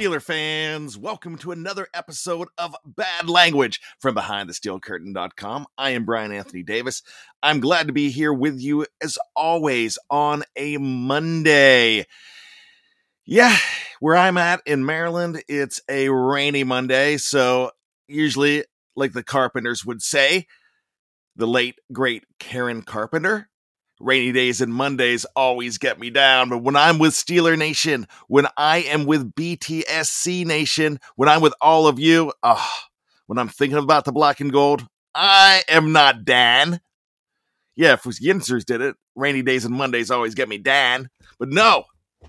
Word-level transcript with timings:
Steeler 0.00 0.22
fans, 0.22 0.96
welcome 0.96 1.36
to 1.36 1.52
another 1.52 1.86
episode 1.92 2.48
of 2.56 2.74
Bad 2.86 3.28
Language 3.28 3.82
from 3.98 4.14
BehindTheSteelCurtain.com. 4.14 5.66
I 5.76 5.90
am 5.90 6.06
Bryan 6.06 6.32
Anthony 6.38 6.62
Davis. 6.62 7.02
I'm 7.42 7.60
glad 7.60 7.86
to 7.86 7.92
be 7.92 8.08
here 8.08 8.32
with 8.32 8.58
you 8.58 8.86
as 9.02 9.18
always 9.36 9.98
on 10.08 10.42
a 10.56 10.78
Monday. 10.78 12.06
Yeah, 13.26 13.54
where 14.00 14.16
I'm 14.16 14.38
at 14.38 14.62
in 14.64 14.86
Maryland, 14.86 15.44
it's 15.48 15.82
a 15.86 16.08
rainy 16.08 16.64
Monday, 16.64 17.18
so 17.18 17.72
usually, 18.08 18.64
like 18.96 19.12
the 19.12 19.22
Carpenters 19.22 19.84
would 19.84 20.00
say, 20.00 20.46
the 21.36 21.46
late 21.46 21.78
great 21.92 22.24
Karen 22.38 22.80
Carpenter, 22.80 23.49
rainy 24.00 24.32
days 24.32 24.60
and 24.60 24.74
Mondays 24.74 25.24
always 25.36 25.78
get 25.78 26.00
me 26.00 26.10
down. 26.10 26.48
But 26.48 26.58
when 26.58 26.74
I'm 26.74 26.98
with 26.98 27.12
Steeler 27.12 27.56
Nation, 27.56 28.08
when 28.26 28.46
I 28.56 28.78
am 28.78 29.04
with 29.04 29.34
BTSC 29.34 30.44
Nation, 30.44 30.98
when 31.16 31.28
I'm 31.28 31.42
with 31.42 31.54
all 31.60 31.86
of 31.86 31.98
you, 31.98 32.32
ah, 32.42 32.88
when 33.26 33.38
I'm 33.38 33.48
thinking 33.48 33.78
about 33.78 34.04
the 34.04 34.12
black 34.12 34.40
and 34.40 34.50
gold, 34.50 34.86
I 35.14 35.62
am 35.68 35.92
not 35.92 36.24
Dan. 36.24 36.80
Yeah, 37.76 37.92
if 37.92 38.02
Yinzers 38.02 38.64
did 38.64 38.80
it, 38.80 38.96
rainy 39.14 39.42
days 39.42 39.64
and 39.64 39.74
Mondays 39.74 40.10
always 40.10 40.34
get 40.34 40.48
me 40.48 40.58
Dan. 40.58 41.08
But 41.38 41.50
no, 41.50 41.84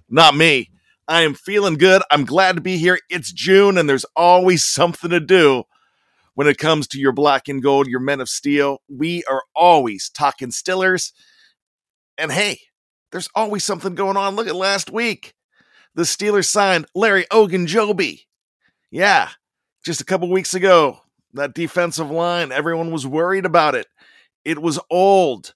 not 0.09 0.35
me. 0.35 0.69
I 1.07 1.21
am 1.23 1.33
feeling 1.33 1.75
good. 1.75 2.01
I'm 2.11 2.25
glad 2.25 2.55
to 2.55 2.61
be 2.61 2.77
here. 2.77 2.99
It's 3.09 3.31
June 3.31 3.77
and 3.77 3.89
there's 3.89 4.05
always 4.15 4.63
something 4.63 5.09
to 5.09 5.19
do 5.19 5.63
when 6.35 6.47
it 6.47 6.57
comes 6.57 6.87
to 6.87 6.99
your 6.99 7.11
black 7.11 7.47
and 7.47 7.61
gold, 7.61 7.87
your 7.87 7.99
men 7.99 8.21
of 8.21 8.29
steel. 8.29 8.81
We 8.87 9.23
are 9.25 9.43
always 9.55 10.09
talking 10.09 10.49
Stillers. 10.49 11.11
And 12.21 12.31
hey, 12.31 12.59
there's 13.11 13.29
always 13.33 13.63
something 13.63 13.95
going 13.95 14.15
on. 14.15 14.35
Look 14.35 14.47
at 14.47 14.55
last 14.55 14.91
week. 14.91 15.33
The 15.95 16.03
Steelers 16.03 16.45
signed 16.45 16.85
Larry 16.93 17.25
Ogunjobi. 17.31 18.25
Yeah, 18.91 19.29
just 19.83 20.01
a 20.01 20.05
couple 20.05 20.29
weeks 20.29 20.53
ago. 20.53 20.99
That 21.33 21.55
defensive 21.55 22.11
line, 22.11 22.51
everyone 22.51 22.91
was 22.91 23.07
worried 23.07 23.43
about 23.43 23.73
it. 23.73 23.87
It 24.45 24.61
was 24.61 24.79
old. 24.91 25.55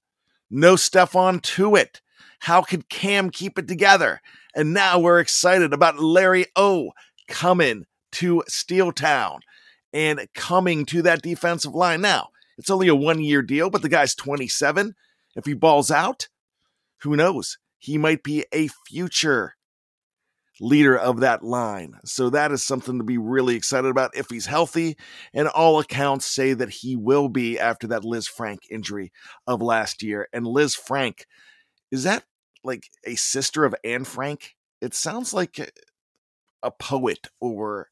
No 0.50 0.74
Stephon 0.74 1.40
Tuitt. 1.40 2.02
How 2.40 2.64
could 2.64 2.90
Cam 2.90 3.30
keep 3.30 3.60
it 3.60 3.68
together? 3.68 4.20
And 4.56 4.74
now 4.74 4.98
we're 4.98 5.20
excited 5.20 5.72
about 5.72 6.00
Larry 6.00 6.48
O 6.56 6.94
coming 7.28 7.86
to 8.14 8.44
Steeltown 8.50 9.42
and 9.94 10.28
coming 10.34 10.88
to 10.88 11.04
that 11.04 11.22
defensive 11.22 11.76
line. 11.76 12.02
Now, 12.02 12.30
it's 12.58 12.72
only 12.72 12.88
a 12.88 12.96
one 12.96 13.22
year 13.22 13.44
deal, 13.44 13.70
but 13.70 13.84
the 13.84 13.90
guy's 13.90 14.16
27. 14.16 14.96
If 15.36 15.46
he 15.46 15.54
balls 15.54 15.92
out, 15.92 16.28
who 17.06 17.16
knows? 17.16 17.58
He 17.78 17.98
might 17.98 18.24
be 18.24 18.46
a 18.52 18.68
future 18.88 19.56
leader 20.60 20.98
of 20.98 21.20
that 21.20 21.44
line. 21.44 21.96
So 22.06 22.30
that 22.30 22.52
is 22.52 22.64
something 22.64 22.98
to 22.98 23.04
be 23.04 23.18
really 23.18 23.56
excited 23.56 23.90
about 23.90 24.16
if 24.16 24.30
he's 24.30 24.46
healthy. 24.46 24.98
And 25.34 25.48
all 25.48 25.80
accounts 25.80 26.26
say 26.26 26.54
that 26.54 26.70
he 26.70 26.96
will 26.96 27.30
be 27.30 27.60
after 27.60 27.88
that 27.88 28.04
Lisfranc 28.04 28.60
injury 28.70 29.12
of 29.48 29.62
last 29.62 30.02
year. 30.02 30.28
And 30.34 30.48
Liz 30.48 30.76
Frank, 30.76 31.26
is 31.92 32.04
that 32.04 32.24
like 32.64 32.90
a 33.06 33.16
sister 33.16 33.66
of 33.66 33.76
Anne 33.84 34.06
Frank? 34.06 34.56
It 34.82 34.94
sounds 34.94 35.34
like 35.34 35.72
a 36.64 36.72
poet 36.72 37.28
or 37.40 37.90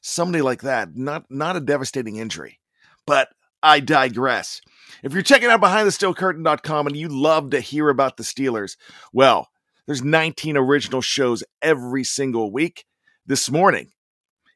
somebody 0.00 0.42
like 0.42 0.62
that. 0.62 0.96
Not 0.96 1.26
not 1.30 1.56
a 1.56 1.60
devastating 1.60 2.16
injury. 2.16 2.60
But 3.06 3.28
I 3.62 3.80
digress. 3.80 4.60
If 5.02 5.12
you're 5.12 5.22
checking 5.22 5.48
out 5.48 5.60
behindthesteelcurtain.com 5.60 6.86
and 6.86 6.96
you 6.96 7.08
love 7.08 7.50
to 7.50 7.60
hear 7.60 7.88
about 7.88 8.16
the 8.16 8.22
Steelers, 8.22 8.76
well, 9.12 9.48
there's 9.86 10.02
19 10.02 10.56
original 10.56 11.00
shows 11.00 11.44
every 11.62 12.04
single 12.04 12.52
week. 12.52 12.84
This 13.24 13.50
morning, 13.50 13.90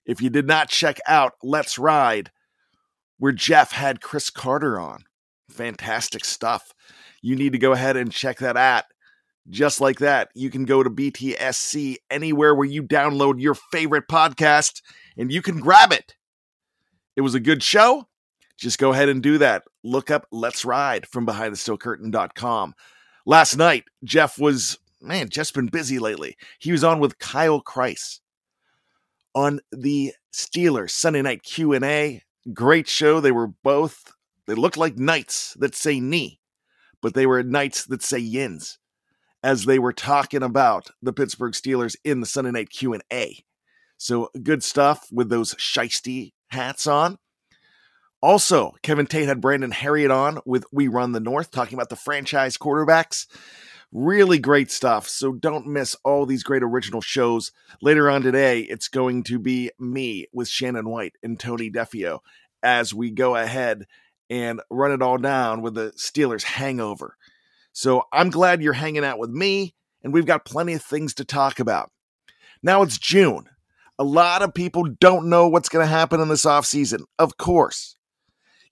if 0.06 0.22
you 0.22 0.30
did 0.30 0.46
not 0.46 0.68
check 0.68 0.98
out 1.06 1.32
Let's 1.42 1.78
Ride, 1.78 2.30
where 3.18 3.32
Jeff 3.32 3.72
had 3.72 4.00
Chris 4.00 4.30
Carter 4.30 4.78
on, 4.78 5.04
fantastic 5.50 6.24
stuff. 6.24 6.72
You 7.20 7.36
need 7.36 7.52
to 7.52 7.58
go 7.58 7.72
ahead 7.72 7.96
and 7.96 8.12
check 8.12 8.38
that 8.38 8.56
out. 8.56 8.84
Just 9.48 9.80
like 9.80 9.98
that, 9.98 10.28
you 10.34 10.50
can 10.50 10.64
go 10.64 10.82
to 10.82 10.90
BTSC 10.90 11.96
anywhere 12.10 12.54
where 12.54 12.68
you 12.68 12.82
download 12.82 13.40
your 13.40 13.54
favorite 13.54 14.04
podcast 14.08 14.82
and 15.16 15.32
you 15.32 15.42
can 15.42 15.58
grab 15.58 15.92
it. 15.92 16.14
It 17.16 17.22
was 17.22 17.34
a 17.34 17.40
good 17.40 17.62
show 17.62 18.06
just 18.60 18.78
go 18.78 18.92
ahead 18.92 19.08
and 19.08 19.22
do 19.22 19.38
that. 19.38 19.64
Look 19.82 20.10
up 20.10 20.26
Let's 20.30 20.64
Ride 20.64 21.06
from 21.06 21.26
BehindTheSteelCurtain.com. 21.26 22.74
Last 23.26 23.56
night, 23.56 23.84
Jeff 24.04 24.38
was, 24.38 24.78
man, 25.00 25.28
Jeff's 25.30 25.50
been 25.50 25.66
busy 25.66 25.98
lately. 25.98 26.36
He 26.58 26.70
was 26.70 26.84
on 26.84 27.00
with 27.00 27.18
Kyle 27.18 27.62
Kreis 27.62 28.20
on 29.34 29.60
the 29.72 30.12
Steelers 30.32 30.90
Sunday 30.90 31.22
Night 31.22 31.42
Q&A. 31.42 32.22
Great 32.52 32.88
show. 32.88 33.20
They 33.20 33.32
were 33.32 33.48
both, 33.48 34.12
they 34.46 34.54
looked 34.54 34.76
like 34.76 34.96
knights 34.98 35.54
that 35.58 35.74
say 35.74 35.98
knee. 35.98 36.40
but 37.00 37.14
they 37.14 37.26
were 37.26 37.42
knights 37.42 37.84
that 37.86 38.02
say 38.02 38.18
yins 38.18 38.78
as 39.42 39.64
they 39.64 39.78
were 39.78 39.92
talking 39.92 40.42
about 40.42 40.90
the 41.00 41.12
Pittsburgh 41.12 41.52
Steelers 41.54 41.96
in 42.04 42.20
the 42.20 42.26
Sunday 42.26 42.50
night 42.50 42.70
Q&A. 42.70 43.44
So 43.96 44.28
good 44.42 44.62
stuff 44.62 45.08
with 45.12 45.28
those 45.28 45.54
shisty 45.54 46.32
hats 46.48 46.86
on. 46.86 47.18
Also, 48.22 48.74
Kevin 48.82 49.06
Tate 49.06 49.28
had 49.28 49.40
Brandon 49.40 49.70
Harriet 49.70 50.10
on 50.10 50.40
with 50.44 50.64
We 50.70 50.88
Run 50.88 51.12
the 51.12 51.20
North, 51.20 51.50
talking 51.50 51.74
about 51.74 51.88
the 51.88 51.96
franchise 51.96 52.58
quarterbacks. 52.58 53.26
Really 53.92 54.38
great 54.38 54.70
stuff. 54.70 55.08
So 55.08 55.32
don't 55.32 55.66
miss 55.66 55.96
all 56.04 56.26
these 56.26 56.42
great 56.42 56.62
original 56.62 57.00
shows. 57.00 57.50
Later 57.80 58.10
on 58.10 58.22
today, 58.22 58.60
it's 58.60 58.88
going 58.88 59.24
to 59.24 59.38
be 59.38 59.70
me 59.78 60.26
with 60.32 60.48
Shannon 60.48 60.88
White 60.88 61.14
and 61.22 61.40
Tony 61.40 61.70
Defeo 61.70 62.20
as 62.62 62.92
we 62.92 63.10
go 63.10 63.36
ahead 63.36 63.86
and 64.28 64.60
run 64.70 64.92
it 64.92 65.02
all 65.02 65.18
down 65.18 65.62
with 65.62 65.74
the 65.74 65.90
Steelers 65.96 66.44
hangover. 66.44 67.16
So 67.72 68.04
I'm 68.12 68.30
glad 68.30 68.62
you're 68.62 68.74
hanging 68.74 69.04
out 69.04 69.18
with 69.18 69.30
me, 69.30 69.74
and 70.04 70.12
we've 70.12 70.26
got 70.26 70.44
plenty 70.44 70.74
of 70.74 70.82
things 70.82 71.14
to 71.14 71.24
talk 71.24 71.58
about. 71.58 71.90
Now 72.62 72.82
it's 72.82 72.98
June. 72.98 73.48
A 73.98 74.04
lot 74.04 74.42
of 74.42 74.54
people 74.54 74.84
don't 74.84 75.28
know 75.28 75.48
what's 75.48 75.68
going 75.68 75.84
to 75.84 75.90
happen 75.90 76.20
in 76.20 76.28
this 76.28 76.44
offseason. 76.44 77.04
Of 77.18 77.36
course, 77.36 77.96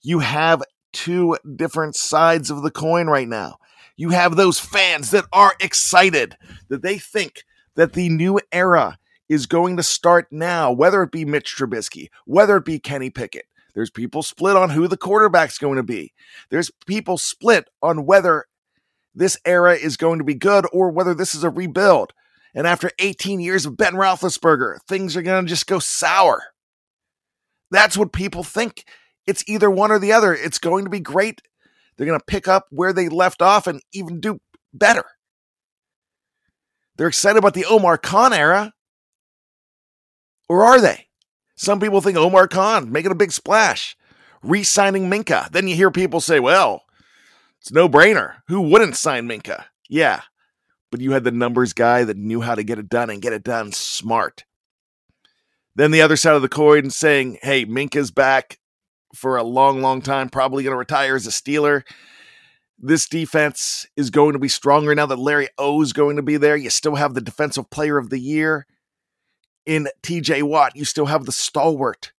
you 0.01 0.19
have 0.19 0.63
two 0.93 1.37
different 1.55 1.95
sides 1.95 2.49
of 2.49 2.63
the 2.63 2.71
coin 2.71 3.07
right 3.07 3.27
now. 3.27 3.57
You 3.95 4.09
have 4.09 4.35
those 4.35 4.59
fans 4.59 5.11
that 5.11 5.25
are 5.33 5.53
excited, 5.59 6.37
that 6.69 6.81
they 6.81 6.97
think 6.97 7.43
that 7.75 7.93
the 7.93 8.09
new 8.09 8.39
era 8.51 8.97
is 9.27 9.45
going 9.45 9.77
to 9.77 9.83
start 9.83 10.27
now, 10.31 10.71
whether 10.71 11.03
it 11.03 11.11
be 11.11 11.25
Mitch 11.25 11.55
Trubisky, 11.55 12.07
whether 12.25 12.57
it 12.57 12.65
be 12.65 12.79
Kenny 12.79 13.09
Pickett. 13.09 13.45
There's 13.75 13.91
people 13.91 14.23
split 14.23 14.55
on 14.55 14.71
who 14.71 14.87
the 14.87 14.97
quarterback's 14.97 15.57
going 15.57 15.77
to 15.77 15.83
be. 15.83 16.13
There's 16.49 16.71
people 16.87 17.17
split 17.17 17.69
on 17.81 18.05
whether 18.05 18.45
this 19.13 19.37
era 19.45 19.75
is 19.75 19.97
going 19.97 20.17
to 20.19 20.25
be 20.25 20.33
good 20.33 20.65
or 20.73 20.89
whether 20.89 21.13
this 21.13 21.35
is 21.35 21.43
a 21.43 21.49
rebuild. 21.49 22.13
And 22.55 22.65
after 22.65 22.89
18 22.99 23.39
years 23.39 23.65
of 23.65 23.77
Ben 23.77 23.93
Roethlisberger, 23.93 24.79
things 24.87 25.15
are 25.15 25.21
going 25.21 25.45
to 25.45 25.49
just 25.49 25.67
go 25.67 25.79
sour. 25.79 26.43
That's 27.69 27.97
what 27.97 28.11
people 28.11 28.43
think. 28.43 28.85
It's 29.29 29.43
either 29.47 29.69
one 29.69 29.91
or 29.91 29.99
the 29.99 30.11
other. 30.11 30.33
It's 30.33 30.57
going 30.57 30.85
to 30.85 30.89
be 30.89 30.99
great. 30.99 31.41
They're 31.95 32.07
going 32.07 32.19
to 32.19 32.25
pick 32.25 32.47
up 32.47 32.65
where 32.71 32.93
they 32.93 33.09
left 33.09 33.43
off 33.43 33.67
and 33.67 33.79
even 33.93 34.19
do 34.19 34.39
better. 34.73 35.05
They're 36.97 37.07
excited 37.07 37.37
about 37.37 37.53
the 37.53 37.65
Omar 37.65 37.99
Khan 37.99 38.33
era. 38.33 38.73
Or 40.49 40.63
are 40.65 40.81
they? 40.81 41.07
Some 41.55 41.79
people 41.79 42.01
think 42.01 42.17
Omar 42.17 42.47
Khan 42.47 42.91
making 42.91 43.11
a 43.11 43.15
big 43.15 43.31
splash, 43.31 43.95
re 44.41 44.63
signing 44.63 45.11
Minkah. 45.11 45.51
Then 45.51 45.67
you 45.67 45.75
hear 45.75 45.91
people 45.91 46.21
say, 46.21 46.39
well, 46.39 46.81
it's 47.61 47.71
no 47.71 47.87
brainer. 47.87 48.37
Who 48.47 48.61
wouldn't 48.61 48.95
sign 48.95 49.29
Minkah? 49.29 49.65
Yeah, 49.87 50.21
but 50.89 51.01
you 51.01 51.11
had 51.11 51.23
the 51.23 51.31
numbers 51.31 51.73
guy 51.73 52.03
that 52.03 52.17
knew 52.17 52.41
how 52.41 52.55
to 52.55 52.63
get 52.63 52.79
it 52.79 52.89
done 52.89 53.11
and 53.11 53.21
get 53.21 53.33
it 53.33 53.43
done 53.43 53.73
smart. 53.73 54.45
Then 55.75 55.91
the 55.91 56.01
other 56.01 56.15
side 56.15 56.35
of 56.35 56.41
the 56.41 56.49
coin 56.49 56.89
saying, 56.89 57.37
hey, 57.43 57.65
Minkah's 57.65 58.09
back 58.09 58.57
for 59.13 59.37
a 59.37 59.43
long, 59.43 59.81
long 59.81 60.01
time, 60.01 60.29
probably 60.29 60.63
going 60.63 60.73
to 60.73 60.77
retire 60.77 61.15
as 61.15 61.27
a 61.27 61.31
Steeler. 61.31 61.83
This 62.77 63.09
defense 63.09 63.85
is 63.97 64.09
going 64.09 64.33
to 64.33 64.39
be 64.39 64.47
stronger 64.47 64.95
now 64.95 65.05
that 65.05 65.19
Larry 65.19 65.49
O 65.57 65.81
is 65.81 65.93
going 65.93 66.15
to 66.15 66.21
be 66.21 66.37
there. 66.37 66.55
You 66.55 66.69
still 66.69 66.95
have 66.95 67.13
the 67.13 67.21
defensive 67.21 67.69
player 67.69 67.97
of 67.97 68.09
the 68.09 68.19
year 68.19 68.65
in 69.65 69.89
TJ 70.01 70.43
Watt. 70.43 70.75
You 70.75 70.85
still 70.85 71.07
have 71.07 71.25
the 71.25 71.31
stalwart 71.31 72.13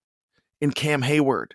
in 0.61 0.73
Cam 0.73 1.03
Heyward. 1.03 1.53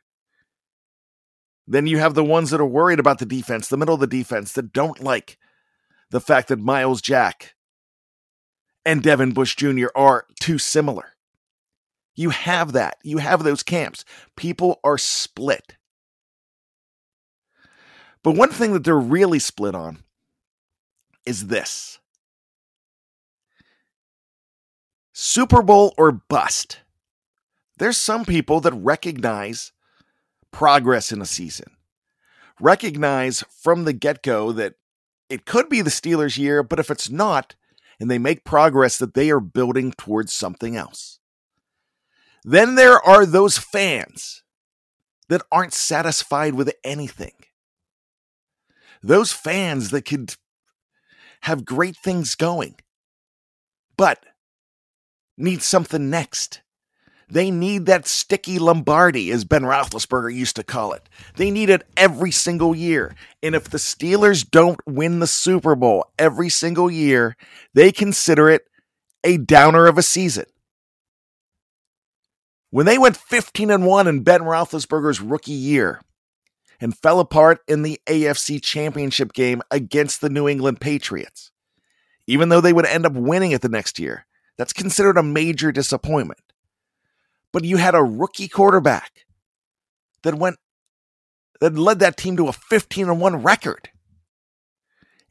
Then 1.67 1.87
you 1.87 1.97
have 1.99 2.13
the 2.13 2.23
ones 2.23 2.51
that 2.51 2.61
are 2.61 2.65
worried 2.65 2.99
about 2.99 3.19
the 3.19 3.25
defense, 3.25 3.67
the 3.67 3.77
middle 3.77 3.95
of 3.95 3.99
the 3.99 4.07
defense, 4.07 4.53
that 4.53 4.73
don't 4.73 5.01
like 5.01 5.37
the 6.11 6.21
fact 6.21 6.47
that 6.47 6.59
Myles 6.59 7.01
Jack 7.01 7.55
and 8.85 9.01
Devin 9.01 9.31
Bush 9.31 9.55
Jr. 9.55 9.87
are 9.95 10.25
too 10.39 10.57
similar. 10.57 11.14
You 12.15 12.29
have 12.29 12.71
that. 12.73 12.97
You 13.03 13.17
have 13.17 13.43
those 13.43 13.63
camps. 13.63 14.05
People 14.35 14.79
are 14.83 14.97
split. 14.97 15.75
But 18.23 18.35
one 18.35 18.49
thing 18.49 18.73
that 18.73 18.83
they're 18.83 18.97
really 18.97 19.39
split 19.39 19.75
on 19.75 19.99
is 21.25 21.47
this 21.47 21.99
Super 25.13 25.61
Bowl 25.61 25.93
or 25.97 26.11
bust. 26.11 26.79
There's 27.77 27.97
some 27.97 28.25
people 28.25 28.61
that 28.61 28.73
recognize 28.73 29.73
progress 30.51 31.11
in 31.11 31.21
a 31.21 31.25
season. 31.25 31.71
Recognize 32.59 33.43
from 33.61 33.83
the 33.83 33.93
get 33.93 34.23
go 34.23 34.53
that 34.53 34.75
it 35.29 35.45
could 35.45 35.67
be 35.67 35.81
the 35.81 35.89
Steelers' 35.89 36.37
year, 36.37 36.63
but 36.63 36.79
if 36.79 36.89
it's 36.89 37.09
not, 37.09 37.55
and 37.99 38.09
they 38.09 38.17
make 38.17 38.45
progress, 38.45 38.97
that 38.97 39.13
they 39.13 39.29
are 39.29 39.39
building 39.39 39.91
towards 39.91 40.31
something 40.31 40.75
else. 40.75 41.19
Then 42.47 42.75
there 42.75 43.01
are 43.01 43.25
those 43.25 43.57
fans 43.57 44.43
that 45.29 45.41
aren't 45.51 45.73
satisfied 45.73 46.53
with 46.53 46.71
anything. 46.83 47.33
Those 49.01 49.33
fans 49.33 49.89
that 49.89 50.03
could 50.03 50.35
have 51.41 51.65
great 51.65 51.97
things 51.97 52.35
going, 52.35 52.75
but 53.97 54.23
need 55.35 55.63
something 55.63 56.11
next. 56.11 56.61
They 57.27 57.49
need 57.49 57.87
that 57.87 58.05
sticky 58.05 58.59
Lombardi, 58.59 59.31
as 59.31 59.43
Ben 59.43 59.63
Roethlisberger 59.63 60.31
used 60.31 60.55
to 60.57 60.63
call 60.63 60.93
it. 60.93 61.09
They 61.37 61.49
need 61.49 61.71
it 61.71 61.81
every 61.97 62.29
single 62.29 62.75
year. 62.75 63.15
And 63.41 63.55
if 63.55 63.71
the 63.71 63.79
Steelers 63.79 64.47
don't 64.47 64.79
win 64.85 65.19
the 65.19 65.25
Super 65.25 65.73
Bowl 65.73 66.11
every 66.19 66.49
single 66.49 66.91
year, 66.91 67.35
they 67.73 67.91
consider 67.91 68.51
it 68.51 68.67
a 69.23 69.37
downer 69.37 69.87
of 69.87 69.97
a 69.97 70.03
season. 70.03 70.45
When 72.71 72.85
they 72.85 72.97
went 72.97 73.17
15 73.17 73.71
and 73.71 73.85
1 73.85 74.07
in 74.07 74.23
Ben 74.23 74.41
Roethlisberger's 74.41 75.21
rookie 75.21 75.51
year 75.51 76.01
and 76.81 76.97
fell 76.97 77.19
apart 77.19 77.61
in 77.67 77.83
the 77.83 77.99
AFC 78.07 78.61
Championship 78.61 79.33
game 79.33 79.61
against 79.71 80.21
the 80.21 80.29
New 80.29 80.47
England 80.47 80.81
Patriots, 80.81 81.51
even 82.27 82.49
though 82.49 82.61
they 82.61 82.73
would 82.73 82.85
end 82.85 83.05
up 83.05 83.13
winning 83.13 83.51
it 83.51 83.61
the 83.61 83.69
next 83.69 83.99
year, 83.99 84.25
that's 84.57 84.73
considered 84.73 85.17
a 85.17 85.23
major 85.23 85.71
disappointment 85.71 86.39
but 87.55 87.63
you 87.63 87.77
had 87.77 87.95
a 87.95 88.03
rookie 88.03 88.49
quarterback 88.49 89.25
that 90.23 90.35
went 90.35 90.57
that 91.61 91.77
led 91.77 91.99
that 91.99 92.17
team 92.17 92.35
to 92.35 92.49
a 92.49 92.51
15 92.51 93.07
and 93.07 93.21
1 93.21 93.43
record. 93.43 93.89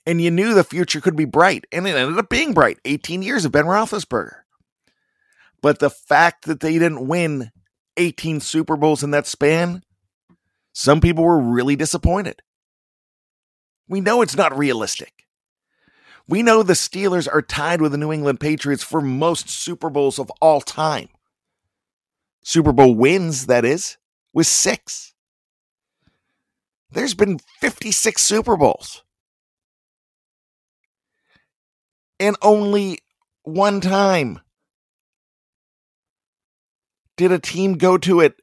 And 0.06 0.22
you 0.22 0.30
knew 0.30 0.54
the 0.54 0.64
future 0.64 1.02
could 1.02 1.16
be 1.16 1.26
bright, 1.26 1.66
and 1.70 1.86
it 1.86 1.94
ended 1.94 2.16
up 2.16 2.30
being 2.30 2.54
bright. 2.54 2.78
18 2.86 3.20
years 3.20 3.44
of 3.44 3.52
Ben 3.52 3.66
Roethlisberger. 3.66 4.36
But 5.64 5.78
the 5.78 5.88
fact 5.88 6.44
that 6.44 6.60
they 6.60 6.74
didn't 6.74 7.08
win 7.08 7.50
18 7.96 8.40
Super 8.40 8.76
Bowls 8.76 9.02
in 9.02 9.12
that 9.12 9.26
span, 9.26 9.82
some 10.74 11.00
people 11.00 11.24
were 11.24 11.40
really 11.40 11.74
disappointed. 11.74 12.42
We 13.88 14.02
know 14.02 14.20
it's 14.20 14.36
not 14.36 14.54
realistic. 14.58 15.24
We 16.28 16.42
know 16.42 16.62
the 16.62 16.74
Steelers 16.74 17.26
are 17.32 17.40
tied 17.40 17.80
with 17.80 17.92
the 17.92 17.96
New 17.96 18.12
England 18.12 18.40
Patriots 18.40 18.82
for 18.82 19.00
most 19.00 19.48
Super 19.48 19.88
Bowls 19.88 20.18
of 20.18 20.30
all 20.38 20.60
time. 20.60 21.08
Super 22.42 22.72
Bowl 22.72 22.94
wins, 22.94 23.46
that 23.46 23.64
is, 23.64 23.96
with 24.34 24.46
six. 24.46 25.14
There's 26.90 27.14
been 27.14 27.38
56 27.60 28.20
Super 28.20 28.58
Bowls. 28.58 29.02
And 32.20 32.36
only 32.42 32.98
one 33.44 33.80
time 33.80 34.40
did 37.16 37.32
a 37.32 37.38
team 37.38 37.74
go 37.74 37.98
to 37.98 38.20
it 38.20 38.34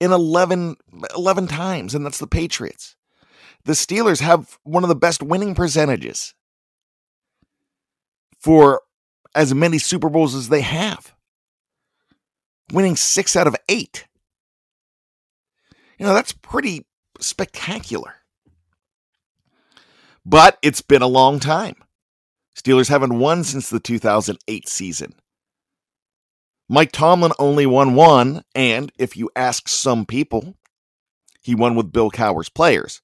in 0.00 0.12
11, 0.12 0.76
11 1.16 1.46
times, 1.48 1.94
and 1.94 2.04
that's 2.04 2.18
the 2.18 2.26
Patriots. 2.26 2.96
The 3.64 3.72
Steelers 3.72 4.20
have 4.20 4.58
one 4.62 4.84
of 4.84 4.88
the 4.88 4.94
best 4.94 5.22
winning 5.22 5.54
percentages 5.54 6.34
for 8.38 8.82
as 9.34 9.54
many 9.54 9.78
Super 9.78 10.08
Bowls 10.08 10.34
as 10.34 10.48
they 10.48 10.60
have 10.60 11.14
winning 12.72 12.96
six 12.96 13.36
out 13.36 13.46
of 13.46 13.56
eight. 13.68 14.06
You 15.98 16.06
know, 16.06 16.14
that's 16.14 16.32
pretty 16.32 16.86
spectacular. 17.20 18.14
But 20.24 20.58
it's 20.62 20.82
been 20.82 21.02
a 21.02 21.08
long 21.08 21.40
time. 21.40 21.76
Steelers 22.56 22.88
haven't 22.88 23.18
won 23.18 23.44
since 23.44 23.70
the 23.70 23.80
2008 23.80 24.68
season. 24.68 25.14
Mike 26.68 26.92
Tomlin 26.92 27.32
only 27.38 27.64
won 27.64 27.94
one, 27.94 28.44
and 28.54 28.92
if 28.98 29.16
you 29.16 29.30
ask 29.34 29.68
some 29.68 30.04
people, 30.04 30.54
he 31.40 31.54
won 31.54 31.74
with 31.74 31.92
Bill 31.92 32.10
Cowher's 32.10 32.50
players, 32.50 33.00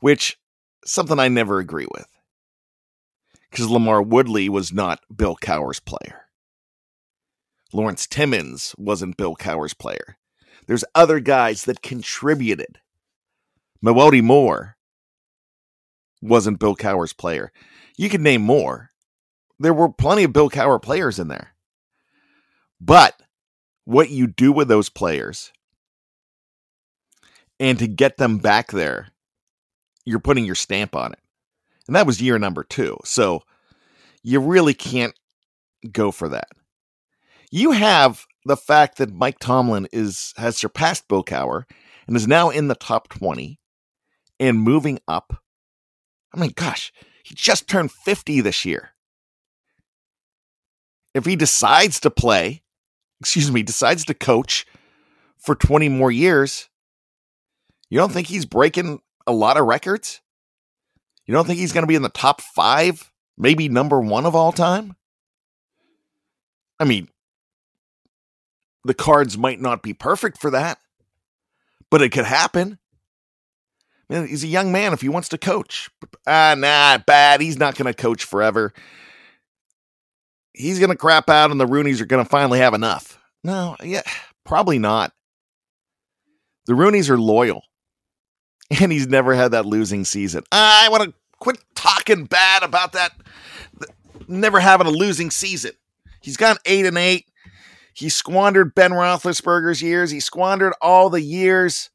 which 0.00 0.38
something 0.84 1.18
I 1.18 1.28
never 1.28 1.58
agree 1.60 1.86
with. 1.92 2.08
Because 3.48 3.66
LaMarr 3.66 4.04
Woodley 4.04 4.48
was 4.48 4.72
not 4.72 5.00
Bill 5.14 5.36
Cowher's 5.36 5.80
player. 5.80 6.26
Lawrence 7.72 8.06
Timmons 8.08 8.74
wasn't 8.76 9.16
Bill 9.16 9.36
Cowher's 9.36 9.74
player. 9.74 10.16
There's 10.66 10.84
other 10.94 11.20
guys 11.20 11.64
that 11.64 11.82
contributed. 11.82 12.80
Mewelde 13.84 14.22
Moore 14.22 14.76
wasn't 16.20 16.58
Bill 16.58 16.74
Cowher's 16.74 17.12
player. 17.12 17.52
You 17.96 18.08
could 18.08 18.20
name 18.20 18.42
more. 18.42 18.90
There 19.58 19.74
were 19.74 19.88
plenty 19.88 20.24
of 20.24 20.32
Bill 20.32 20.50
Cowher 20.50 20.82
players 20.82 21.18
in 21.18 21.28
there. 21.28 21.54
But 22.80 23.20
what 23.84 24.10
you 24.10 24.26
do 24.26 24.52
with 24.52 24.68
those 24.68 24.88
players 24.88 25.52
and 27.58 27.78
to 27.78 27.86
get 27.86 28.16
them 28.16 28.38
back 28.38 28.72
there, 28.72 29.08
you're 30.04 30.18
putting 30.18 30.46
your 30.46 30.54
stamp 30.54 30.96
on 30.96 31.12
it. 31.12 31.18
And 31.86 31.94
that 31.94 32.06
was 32.06 32.22
year 32.22 32.38
number 32.38 32.64
two. 32.64 32.96
So 33.04 33.42
you 34.22 34.40
really 34.40 34.74
can't 34.74 35.14
go 35.92 36.10
for 36.10 36.28
that. 36.30 36.48
You 37.50 37.72
have 37.72 38.26
the 38.44 38.56
fact 38.56 38.98
that 38.98 39.12
Mike 39.12 39.38
Tomlin 39.38 39.88
is 39.92 40.32
has 40.36 40.56
surpassed 40.56 41.08
Cowher 41.08 41.64
and 42.06 42.16
is 42.16 42.26
now 42.26 42.50
in 42.50 42.68
the 42.68 42.74
top 42.74 43.08
20 43.08 43.58
and 44.38 44.60
moving 44.60 44.98
up. 45.06 45.42
I 46.32 46.40
mean, 46.40 46.52
gosh, 46.54 46.92
he 47.24 47.34
just 47.34 47.68
turned 47.68 47.92
50 47.92 48.40
this 48.40 48.64
year. 48.64 48.90
If 51.12 51.26
he 51.26 51.36
decides 51.36 51.98
to 52.00 52.10
play, 52.10 52.62
excuse 53.20 53.50
me, 53.50 53.62
decides 53.62 54.04
to 54.06 54.14
coach 54.14 54.66
for 55.38 55.54
20 55.54 55.88
more 55.88 56.10
years, 56.10 56.68
you 57.88 57.98
don't 57.98 58.12
think 58.12 58.28
he's 58.28 58.46
breaking 58.46 59.00
a 59.26 59.32
lot 59.32 59.56
of 59.56 59.66
records? 59.66 60.20
You 61.26 61.34
don't 61.34 61.46
think 61.46 61.58
he's 61.58 61.72
going 61.72 61.82
to 61.82 61.88
be 61.88 61.94
in 61.94 62.02
the 62.02 62.08
top 62.08 62.40
five, 62.40 63.12
maybe 63.36 63.68
number 63.68 64.00
one 64.00 64.26
of 64.26 64.34
all 64.34 64.52
time? 64.52 64.96
I 66.78 66.84
mean, 66.84 67.08
the 68.84 68.94
cards 68.94 69.36
might 69.36 69.60
not 69.60 69.82
be 69.82 69.92
perfect 69.92 70.38
for 70.38 70.50
that, 70.50 70.78
but 71.90 72.02
it 72.02 72.10
could 72.10 72.24
happen. 72.24 72.78
Man, 74.08 74.26
he's 74.26 74.42
a 74.42 74.48
young 74.48 74.72
man 74.72 74.92
if 74.92 75.02
he 75.02 75.08
wants 75.08 75.28
to 75.28 75.38
coach. 75.38 75.90
Ah, 76.26 76.54
nah, 76.56 76.98
bad. 76.98 77.40
He's 77.40 77.58
not 77.58 77.76
going 77.76 77.92
to 77.92 77.94
coach 77.94 78.24
forever. 78.24 78.72
He's 80.52 80.78
going 80.78 80.90
to 80.90 80.96
crap 80.96 81.30
out, 81.30 81.50
and 81.50 81.60
the 81.60 81.66
Rooneys 81.66 82.00
are 82.00 82.06
going 82.06 82.24
to 82.24 82.28
finally 82.28 82.58
have 82.58 82.74
enough. 82.74 83.18
No, 83.44 83.76
yeah, 83.82 84.02
probably 84.44 84.78
not. 84.78 85.12
The 86.66 86.74
Rooneys 86.74 87.08
are 87.08 87.18
loyal, 87.18 87.62
and 88.80 88.92
he's 88.92 89.06
never 89.06 89.34
had 89.34 89.52
that 89.52 89.66
losing 89.66 90.04
season. 90.04 90.44
I 90.52 90.88
want 90.90 91.04
to 91.04 91.14
quit 91.38 91.58
talking 91.74 92.24
bad 92.24 92.62
about 92.62 92.92
that. 92.92 93.12
Never 94.28 94.60
having 94.60 94.86
a 94.86 94.90
losing 94.90 95.30
season. 95.30 95.72
He's 96.20 96.36
gone 96.36 96.56
eight 96.66 96.86
and 96.86 96.98
eight. 96.98 97.26
He 97.94 98.08
squandered 98.08 98.74
Ben 98.74 98.92
Roethlisberger's 98.92 99.82
years. 99.82 100.10
He 100.10 100.20
squandered 100.20 100.72
all 100.80 101.10
the 101.10 101.20
years 101.20 101.90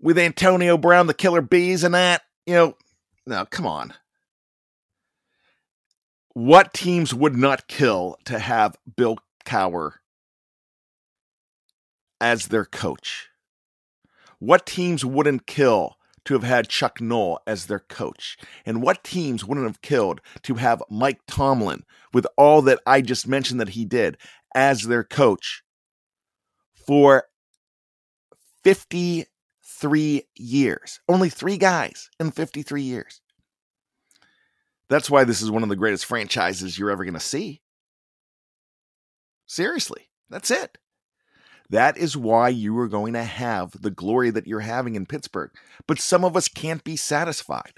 with 0.00 0.18
Antonio 0.18 0.78
Brown, 0.78 1.06
the 1.06 1.14
Killer 1.14 1.42
Bees, 1.42 1.84
and 1.84 1.94
that. 1.94 2.22
You 2.46 2.54
know, 2.54 2.76
no, 3.26 3.44
come 3.46 3.66
on. 3.66 3.92
What 6.32 6.72
teams 6.72 7.12
would 7.12 7.36
not 7.36 7.66
kill 7.66 8.16
to 8.24 8.38
have 8.38 8.76
Bill 8.96 9.18
Cowher 9.44 9.94
as 12.20 12.48
their 12.48 12.64
coach? 12.64 13.28
What 14.38 14.64
teams 14.64 15.04
wouldn't 15.04 15.46
kill 15.46 15.96
to 16.24 16.34
have 16.34 16.44
had 16.44 16.68
Chuck 16.68 17.00
Noll 17.00 17.40
as 17.46 17.66
their 17.66 17.80
coach? 17.80 18.36
And 18.64 18.80
what 18.80 19.02
teams 19.02 19.44
wouldn't 19.44 19.66
have 19.66 19.82
killed 19.82 20.20
to 20.42 20.54
have 20.54 20.82
Mike 20.88 21.20
Tomlin, 21.26 21.82
with 22.12 22.26
all 22.36 22.62
that 22.62 22.78
I 22.86 23.00
just 23.00 23.26
mentioned 23.26 23.60
that 23.60 23.70
he 23.70 23.84
did, 23.84 24.16
as 24.54 24.82
their 24.82 25.02
coach 25.02 25.64
for 26.86 27.24
53 28.62 30.22
years? 30.36 31.00
Only 31.08 31.28
three 31.28 31.56
guys 31.56 32.08
in 32.20 32.30
53 32.30 32.82
years. 32.82 33.20
That's 34.90 35.08
why 35.08 35.22
this 35.22 35.40
is 35.40 35.52
one 35.52 35.62
of 35.62 35.68
the 35.68 35.76
greatest 35.76 36.04
franchises 36.04 36.76
you're 36.76 36.90
ever 36.90 37.04
going 37.04 37.14
to 37.14 37.20
see. 37.20 37.62
Seriously, 39.46 40.10
that's 40.28 40.50
it. 40.50 40.78
That 41.70 41.96
is 41.96 42.16
why 42.16 42.48
you 42.48 42.76
are 42.80 42.88
going 42.88 43.12
to 43.12 43.22
have 43.22 43.80
the 43.80 43.92
glory 43.92 44.30
that 44.30 44.48
you're 44.48 44.60
having 44.60 44.96
in 44.96 45.06
Pittsburgh. 45.06 45.52
But 45.86 46.00
some 46.00 46.24
of 46.24 46.36
us 46.36 46.48
can't 46.48 46.82
be 46.82 46.96
satisfied. 46.96 47.74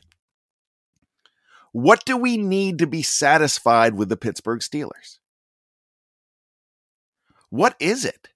What 1.73 2.07
do 2.07 2.17
we 2.17 2.39
need 2.39 2.79
to 2.79 2.87
be 2.87 3.03
satisfied 3.03 3.95
with 3.95 4.09
the 4.09 4.17
Pittsburgh 4.17 4.61
Steelers? 4.61 5.19
What 7.51 7.77
is 7.79 8.07
it? 8.07 8.29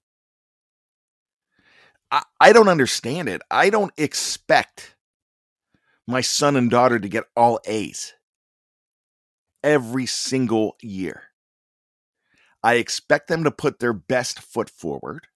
I, 2.10 2.24
I 2.38 2.52
don't 2.52 2.68
understand 2.68 3.30
it. 3.30 3.40
I 3.50 3.70
don't 3.70 3.92
expect 3.96 4.94
my 6.06 6.20
son 6.20 6.56
and 6.56 6.70
daughter 6.70 6.98
to 6.98 7.08
get 7.08 7.24
all 7.34 7.58
A's 7.66 8.12
every 9.62 10.06
single 10.06 10.76
year. 10.82 11.24
I 12.62 12.74
expect 12.74 13.28
them 13.28 13.44
to 13.44 13.50
put 13.50 13.78
their 13.78 13.92
best 13.92 14.40
foot 14.40 14.70
forward. 14.70 15.28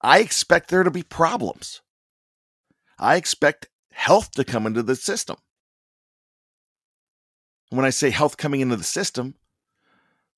I 0.00 0.18
expect 0.18 0.68
there 0.68 0.82
to 0.82 0.90
be 0.90 1.02
problems. 1.02 1.80
I 2.98 3.16
expect 3.16 3.68
health 3.90 4.32
to 4.32 4.44
come 4.44 4.66
into 4.66 4.82
the 4.82 4.96
system. 4.96 5.36
When 7.70 7.84
I 7.84 7.90
say 7.90 8.10
health 8.10 8.36
coming 8.36 8.60
into 8.60 8.76
the 8.76 8.84
system, 8.84 9.34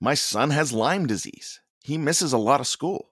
my 0.00 0.14
son 0.14 0.50
has 0.50 0.72
Lyme 0.72 1.06
disease. 1.06 1.60
He 1.82 1.98
misses 1.98 2.32
a 2.32 2.38
lot 2.38 2.60
of 2.60 2.66
school. 2.66 3.10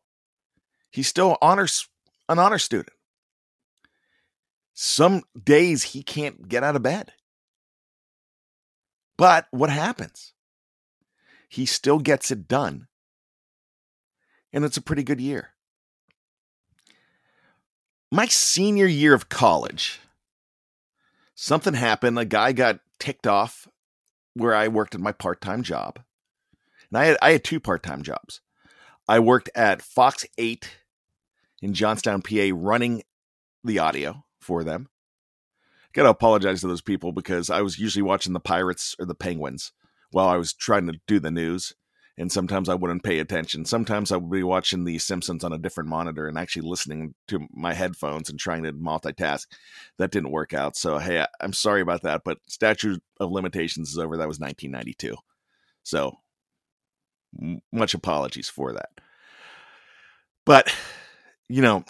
He's 0.90 1.08
still 1.08 1.36
honors 1.42 1.88
an 2.28 2.38
honor 2.38 2.58
student. 2.58 2.94
Some 4.74 5.22
days 5.40 5.82
he 5.82 6.02
can't 6.02 6.48
get 6.48 6.62
out 6.62 6.76
of 6.76 6.82
bed. 6.82 7.12
But 9.16 9.46
what 9.50 9.70
happens? 9.70 10.32
He 11.48 11.66
still 11.66 11.98
gets 11.98 12.30
it 12.30 12.48
done. 12.48 12.88
And 14.52 14.64
it's 14.64 14.76
a 14.76 14.82
pretty 14.82 15.02
good 15.02 15.20
year 15.20 15.54
my 18.14 18.26
senior 18.26 18.86
year 18.86 19.12
of 19.12 19.28
college, 19.28 19.98
something 21.34 21.74
happened. 21.74 22.16
A 22.16 22.24
guy 22.24 22.52
got 22.52 22.78
ticked 23.00 23.26
off 23.26 23.66
where 24.34 24.54
I 24.54 24.68
worked 24.68 24.94
at 24.94 25.00
my 25.00 25.10
part 25.10 25.40
time 25.40 25.64
job. 25.64 25.98
And 26.90 26.98
I 26.98 27.06
had, 27.06 27.16
I 27.20 27.30
had 27.32 27.42
two 27.42 27.58
part 27.58 27.82
time 27.82 28.02
jobs. 28.02 28.40
I 29.08 29.18
worked 29.18 29.50
at 29.56 29.82
Fox 29.82 30.24
8 30.38 30.76
in 31.60 31.74
Johnstown, 31.74 32.22
PA, 32.22 32.50
running 32.52 33.02
the 33.64 33.80
audio 33.80 34.24
for 34.40 34.62
them. 34.62 34.88
Got 35.94 36.04
to 36.04 36.08
apologize 36.10 36.60
to 36.60 36.68
those 36.68 36.82
people 36.82 37.12
because 37.12 37.50
I 37.50 37.62
was 37.62 37.78
usually 37.78 38.02
watching 38.02 38.32
the 38.32 38.40
Pirates 38.40 38.96
or 38.98 39.06
the 39.06 39.14
Penguins 39.14 39.72
while 40.10 40.28
I 40.28 40.36
was 40.36 40.52
trying 40.52 40.86
to 40.88 41.00
do 41.06 41.20
the 41.20 41.30
news 41.30 41.74
and 42.16 42.30
sometimes 42.30 42.68
I 42.68 42.74
wouldn't 42.74 43.02
pay 43.02 43.18
attention. 43.18 43.64
Sometimes 43.64 44.12
I 44.12 44.16
would 44.16 44.30
be 44.30 44.44
watching 44.44 44.84
The 44.84 44.98
Simpsons 44.98 45.42
on 45.42 45.52
a 45.52 45.58
different 45.58 45.88
monitor 45.88 46.28
and 46.28 46.38
actually 46.38 46.68
listening 46.68 47.14
to 47.28 47.48
my 47.52 47.74
headphones 47.74 48.30
and 48.30 48.38
trying 48.38 48.62
to 48.62 48.72
multitask. 48.72 49.46
That 49.98 50.12
didn't 50.12 50.30
work 50.30 50.54
out. 50.54 50.76
So, 50.76 50.98
hey, 50.98 51.20
I, 51.22 51.26
am 51.40 51.52
sorry 51.52 51.80
about 51.80 52.02
that, 52.02 52.22
but 52.24 52.38
statute 52.46 53.02
of 53.18 53.32
limitations 53.32 53.90
is 53.90 53.98
over. 53.98 54.16
That 54.16 54.28
was 54.28 54.38
1992. 54.38 55.16
So, 55.82 56.18
much 57.72 57.94
apologies 57.94 58.48
for 58.48 58.72
that. 58.74 58.90
But, 60.46 60.72
you 61.48 61.62
know, 61.62 61.84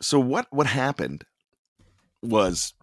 so 0.00 0.18
what 0.18 0.48
what 0.50 0.66
happened 0.66 1.24
was 2.20 2.74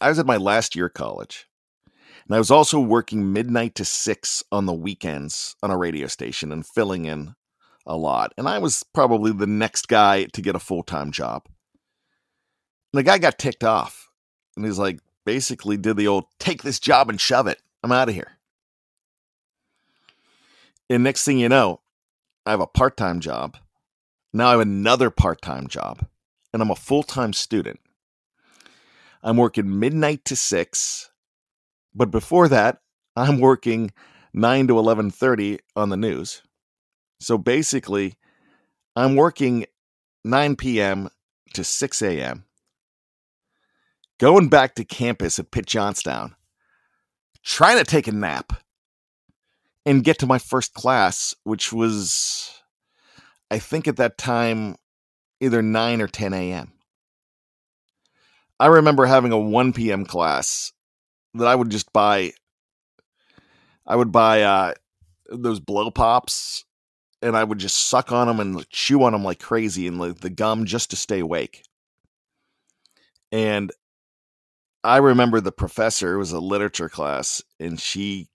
I 0.00 0.08
was 0.08 0.18
at 0.18 0.26
my 0.26 0.36
last 0.36 0.74
year 0.74 0.86
of 0.86 0.94
college 0.94 1.46
and 2.30 2.36
I 2.36 2.38
was 2.38 2.50
also 2.50 2.78
working 2.78 3.32
midnight 3.32 3.74
to 3.74 3.84
six 3.84 4.44
on 4.52 4.66
the 4.66 4.72
weekends 4.72 5.56
on 5.62 5.70
a 5.70 5.76
radio 5.76 6.06
station 6.06 6.52
and 6.52 6.64
filling 6.64 7.04
in 7.04 7.34
a 7.86 7.96
lot. 7.96 8.32
And 8.38 8.48
I 8.48 8.58
was 8.58 8.84
probably 8.94 9.32
the 9.32 9.48
next 9.48 9.88
guy 9.88 10.26
to 10.26 10.40
get 10.40 10.54
a 10.54 10.60
full 10.60 10.82
time 10.82 11.10
job. 11.10 11.42
And 12.92 12.98
the 12.98 13.02
guy 13.02 13.18
got 13.18 13.38
ticked 13.38 13.64
off. 13.64 14.10
And 14.56 14.64
he's 14.64 14.78
like, 14.78 15.00
basically 15.24 15.76
did 15.76 15.96
the 15.96 16.06
old 16.06 16.26
take 16.38 16.62
this 16.62 16.78
job 16.78 17.10
and 17.10 17.20
shove 17.20 17.46
it. 17.46 17.60
I'm 17.82 17.92
out 17.92 18.08
of 18.08 18.14
here. 18.14 18.38
And 20.88 21.02
next 21.02 21.24
thing 21.24 21.38
you 21.38 21.48
know, 21.48 21.80
I 22.46 22.52
have 22.52 22.60
a 22.60 22.66
part 22.66 22.96
time 22.96 23.18
job. 23.20 23.56
Now 24.32 24.48
I 24.48 24.50
have 24.52 24.60
another 24.60 25.10
part 25.10 25.42
time 25.42 25.66
job. 25.66 26.06
And 26.52 26.62
I'm 26.62 26.70
a 26.70 26.76
full 26.76 27.02
time 27.02 27.32
student. 27.32 27.80
I'm 29.22 29.36
working 29.36 29.78
midnight 29.78 30.24
to 30.26 30.36
six 30.36 31.10
but 31.94 32.10
before 32.10 32.48
that, 32.48 32.80
I'm 33.16 33.40
working 33.40 33.92
9 34.32 34.68
to 34.68 34.74
11:30 34.74 35.58
on 35.76 35.88
the 35.88 35.96
news. 35.96 36.42
So 37.20 37.36
basically, 37.36 38.14
I'm 38.96 39.16
working 39.16 39.66
9 40.24 40.56
p.m. 40.56 41.08
to 41.54 41.64
6 41.64 42.02
a.m. 42.02 42.44
Going 44.18 44.48
back 44.48 44.74
to 44.76 44.84
campus 44.84 45.38
at 45.38 45.50
Pitt 45.50 45.66
Johnstown, 45.66 46.34
trying 47.42 47.78
to 47.78 47.84
take 47.84 48.06
a 48.06 48.12
nap 48.12 48.52
and 49.84 50.04
get 50.04 50.18
to 50.18 50.26
my 50.26 50.38
first 50.38 50.74
class, 50.74 51.34
which 51.44 51.72
was, 51.72 52.50
I 53.50 53.58
think 53.58 53.88
at 53.88 53.96
that 53.96 54.18
time, 54.18 54.76
either 55.40 55.62
9 55.62 56.00
or 56.02 56.06
10 56.06 56.34
a.m. 56.34 56.72
I 58.60 58.66
remember 58.66 59.06
having 59.06 59.32
a 59.32 59.38
1 59.38 59.72
p.m. 59.72 60.04
class 60.04 60.72
that 61.32 61.46
I 61.46 61.54
would 61.54 61.70
just 61.70 61.92
buy. 61.94 62.32
I 63.86 63.96
would 63.96 64.12
buy 64.12 64.42
uh, 64.42 64.74
those 65.30 65.60
blow 65.60 65.90
pops 65.90 66.66
and 67.22 67.36
I 67.36 67.42
would 67.42 67.58
just 67.58 67.88
suck 67.88 68.12
on 68.12 68.26
them 68.26 68.38
and 68.38 68.68
chew 68.68 69.02
on 69.02 69.12
them 69.12 69.24
like 69.24 69.40
crazy 69.40 69.86
and 69.86 69.98
like 69.98 70.20
the 70.20 70.28
gum 70.28 70.66
just 70.66 70.90
to 70.90 70.96
stay 70.96 71.20
awake. 71.20 71.62
And 73.32 73.72
I 74.84 74.98
remember 74.98 75.40
the 75.40 75.52
professor, 75.52 76.14
it 76.14 76.18
was 76.18 76.32
a 76.32 76.40
literature 76.40 76.88
class, 76.88 77.42
and 77.58 77.80
she, 77.80 78.28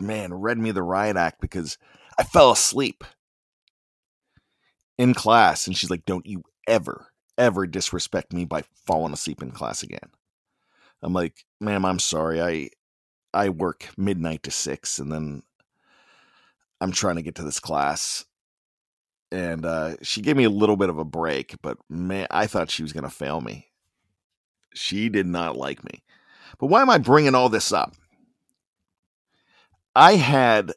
man, 0.00 0.34
read 0.34 0.58
me 0.58 0.70
the 0.70 0.82
riot 0.82 1.16
act 1.16 1.40
because 1.40 1.78
I 2.18 2.24
fell 2.24 2.50
asleep 2.50 3.04
in 4.98 5.14
class. 5.14 5.66
And 5.66 5.76
she's 5.76 5.90
like, 5.90 6.04
Don't 6.04 6.26
you 6.26 6.42
ever, 6.66 7.11
ever 7.38 7.66
disrespect 7.66 8.32
me 8.32 8.44
by 8.44 8.62
falling 8.86 9.12
asleep 9.12 9.42
in 9.42 9.50
class 9.50 9.82
again. 9.82 10.10
I'm 11.02 11.12
like, 11.12 11.44
ma'am, 11.60 11.84
I'm 11.84 11.98
sorry. 11.98 12.40
I 12.40 12.70
I 13.34 13.48
work 13.48 13.88
midnight 13.96 14.42
to 14.44 14.50
six 14.50 14.98
and 14.98 15.10
then 15.10 15.42
I'm 16.80 16.92
trying 16.92 17.16
to 17.16 17.22
get 17.22 17.36
to 17.36 17.44
this 17.44 17.60
class. 17.60 18.24
And 19.30 19.64
uh, 19.64 19.96
she 20.02 20.20
gave 20.20 20.36
me 20.36 20.44
a 20.44 20.50
little 20.50 20.76
bit 20.76 20.90
of 20.90 20.98
a 20.98 21.04
break, 21.04 21.56
but 21.62 21.78
man, 21.88 22.26
I 22.30 22.46
thought 22.46 22.70
she 22.70 22.82
was 22.82 22.92
to 22.92 23.08
fail 23.08 23.40
me. 23.40 23.68
She 24.74 25.08
did 25.08 25.26
not 25.26 25.56
like 25.56 25.82
me. 25.84 26.02
But 26.58 26.66
why 26.66 26.82
am 26.82 26.90
I 26.90 26.98
bringing 26.98 27.34
all 27.34 27.48
this 27.48 27.72
up? 27.72 27.94
I 29.94 30.16
had 30.16 30.72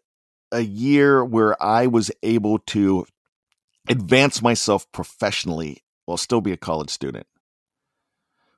a 0.51 0.61
year 0.61 1.23
where 1.23 1.61
I 1.61 1.87
was 1.87 2.11
able 2.23 2.59
to 2.59 3.05
advance 3.89 4.41
myself 4.41 4.89
professionally 4.91 5.83
while 6.05 6.17
still 6.17 6.41
be 6.41 6.51
a 6.51 6.57
college 6.57 6.89
student. 6.89 7.27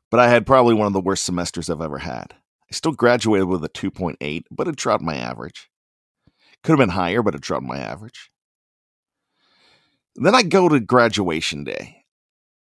But 0.09 0.19
I 0.19 0.29
had 0.29 0.45
probably 0.45 0.73
one 0.73 0.87
of 0.87 0.93
the 0.93 1.01
worst 1.01 1.23
semesters 1.23 1.69
I've 1.69 1.81
ever 1.81 1.99
had. 1.99 2.33
I 2.69 2.73
still 2.75 2.91
graduated 2.91 3.47
with 3.47 3.63
a 3.63 3.69
2.8, 3.69 4.43
but 4.51 4.67
it 4.67 4.75
dropped 4.75 5.03
my 5.03 5.15
average. 5.15 5.69
Could 6.63 6.73
have 6.73 6.79
been 6.79 6.95
higher, 6.95 7.21
but 7.21 7.35
it 7.35 7.41
dropped 7.41 7.65
my 7.65 7.77
average. 7.77 8.29
Then 10.15 10.35
I 10.35 10.43
go 10.43 10.67
to 10.67 10.79
graduation 10.79 11.63
day. 11.63 12.03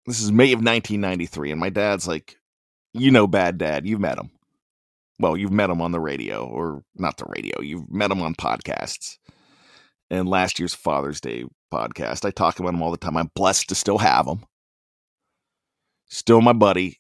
This 0.06 0.22
is 0.22 0.32
May 0.32 0.54
of 0.54 0.60
1993, 0.60 1.52
and 1.52 1.60
my 1.60 1.70
dad's 1.70 2.08
like, 2.08 2.38
You 2.94 3.12
know, 3.12 3.28
bad 3.28 3.58
dad, 3.58 3.86
you've 3.86 4.00
met 4.00 4.18
him. 4.18 4.32
Well, 5.20 5.38
you've 5.38 5.52
met 5.52 5.70
him 5.70 5.82
on 5.82 5.92
the 5.92 6.00
radio, 6.00 6.46
or 6.46 6.84
not 6.96 7.18
the 7.18 7.26
radio, 7.28 7.62
you've 7.62 7.92
met 7.92 8.12
him 8.12 8.22
on 8.22 8.36
podcasts. 8.36 9.18
And 10.10 10.28
last 10.28 10.60
year's 10.60 10.74
Father's 10.74 11.22
Day 11.22 11.46
podcast, 11.74 12.26
I 12.26 12.32
talk 12.32 12.60
about 12.60 12.74
him 12.74 12.82
all 12.82 12.92
the 12.92 12.98
time. 12.98 13.18
I'm 13.18 13.32
blessed 13.36 13.70
to 13.70 13.76
still 13.76 14.00
have 14.00 14.28
him. 14.28 14.44
Still 16.12 16.42
my 16.42 16.52
buddy. 16.52 17.00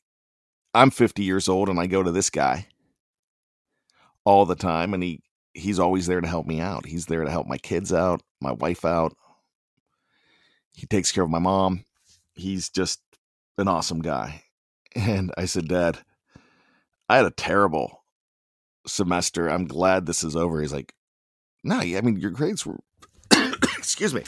I'm 0.74 0.90
50 0.90 1.22
years 1.22 1.50
old, 1.50 1.68
and 1.68 1.78
I 1.78 1.86
go 1.86 2.02
to 2.02 2.12
this 2.12 2.30
guy 2.30 2.68
all 4.24 4.46
the 4.46 4.56
time, 4.56 4.94
and 4.94 5.04
he 5.04 5.22
he's 5.54 5.80
always 5.80 6.08
there 6.08 6.22
to 6.22 6.28
help 6.28 6.48
me 6.48 6.62
out. 6.62 6.86
He's 6.86 7.08
there 7.08 7.26
to 7.26 7.30
help 7.30 7.46
my 7.46 7.58
kids 7.58 7.92
out, 7.92 8.22
my 8.40 8.54
wife 8.54 8.86
out. 8.86 9.14
He 10.72 10.88
takes 10.88 11.12
care 11.12 11.26
of 11.26 11.30
my 11.30 11.40
mom. 11.40 11.84
He's 12.36 12.70
just 12.70 13.02
an 13.58 13.68
awesome 13.68 14.02
guy. 14.02 14.44
And 14.96 15.34
I 15.38 15.44
said, 15.44 15.68
Dad, 15.68 16.00
I 17.10 17.18
had 17.18 17.26
a 17.26 17.32
terrible 17.32 18.06
semester. 18.88 19.50
I'm 19.50 19.68
glad 19.68 20.06
this 20.06 20.24
is 20.24 20.38
over. 20.38 20.62
He's 20.62 20.72
like, 20.72 20.94
No, 21.66 21.80
I 21.80 22.00
mean, 22.00 22.18
your 22.18 22.32
grades 22.32 22.66
were, 22.66 22.80
excuse 23.78 24.14
me, 24.14 24.24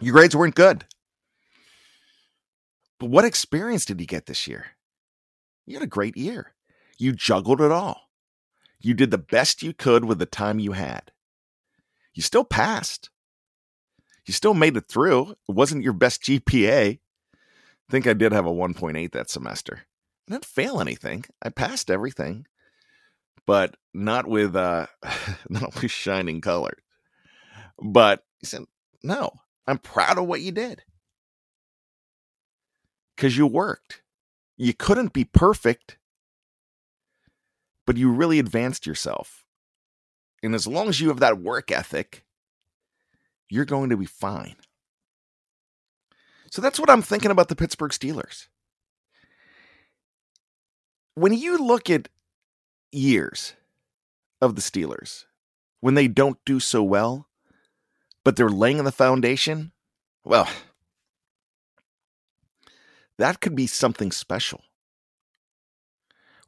your 0.00 0.12
grades 0.12 0.34
weren't 0.34 0.56
good. 0.56 0.84
But 3.02 3.10
what 3.10 3.24
experience 3.24 3.84
did 3.84 4.00
you 4.00 4.06
get 4.06 4.26
this 4.26 4.46
year? 4.46 4.64
You 5.66 5.74
had 5.74 5.82
a 5.82 5.88
great 5.88 6.16
year. 6.16 6.54
You 6.98 7.10
juggled 7.10 7.60
it 7.60 7.72
all. 7.72 8.02
You 8.78 8.94
did 8.94 9.10
the 9.10 9.18
best 9.18 9.60
you 9.60 9.72
could 9.72 10.04
with 10.04 10.20
the 10.20 10.24
time 10.24 10.60
you 10.60 10.70
had. 10.70 11.10
You 12.14 12.22
still 12.22 12.44
passed. 12.44 13.10
You 14.24 14.32
still 14.32 14.54
made 14.54 14.76
it 14.76 14.86
through. 14.86 15.32
It 15.32 15.36
wasn't 15.48 15.82
your 15.82 15.94
best 15.94 16.22
GPA. 16.22 17.00
I 17.00 17.90
think 17.90 18.06
I 18.06 18.12
did 18.12 18.30
have 18.30 18.46
a 18.46 18.52
1.8 18.52 19.10
that 19.10 19.28
semester. 19.28 19.80
I 20.28 20.34
didn't 20.34 20.44
fail 20.44 20.80
anything. 20.80 21.24
I 21.42 21.48
passed 21.48 21.90
everything, 21.90 22.46
but 23.48 23.74
not 23.92 24.28
with 24.28 24.54
uh 24.54 24.86
not 25.48 25.82
with 25.82 25.90
shining 25.90 26.40
colors. 26.40 26.78
But 27.82 28.22
he 28.38 28.46
said, 28.46 28.62
"No, 29.02 29.32
I'm 29.66 29.78
proud 29.78 30.18
of 30.18 30.26
what 30.26 30.40
you 30.40 30.52
did." 30.52 30.84
Cuz 33.16 33.36
you 33.36 33.46
worked. 33.46 34.02
You 34.56 34.74
couldn't 34.74 35.12
be 35.12 35.24
perfect, 35.24 35.98
but 37.86 37.96
you 37.96 38.10
really 38.10 38.38
advanced 38.38 38.86
yourself. 38.86 39.44
And 40.42 40.54
as 40.54 40.66
long 40.66 40.88
as 40.88 41.00
you 41.00 41.08
have 41.08 41.20
that 41.20 41.40
work 41.40 41.70
ethic, 41.70 42.24
you're 43.48 43.64
going 43.64 43.90
to 43.90 43.96
be 43.96 44.06
fine. 44.06 44.56
So 46.50 46.60
that's 46.60 46.78
what 46.78 46.90
I'm 46.90 47.02
thinking 47.02 47.30
about 47.30 47.48
the 47.48 47.56
Pittsburgh 47.56 47.92
Steelers. 47.92 48.48
When 51.14 51.32
you 51.32 51.58
look 51.58 51.88
at 51.90 52.08
years 52.90 53.54
of 54.40 54.54
the 54.54 54.60
Steelers, 54.60 55.24
when 55.80 55.94
they 55.94 56.08
don't 56.08 56.38
do 56.44 56.60
so 56.60 56.82
well, 56.82 57.28
but 58.24 58.36
they're 58.36 58.48
laying 58.48 58.82
the 58.84 58.92
foundation, 58.92 59.72
well, 60.24 60.48
that 63.22 63.40
could 63.40 63.54
be 63.54 63.68
something 63.68 64.10
special. 64.10 64.64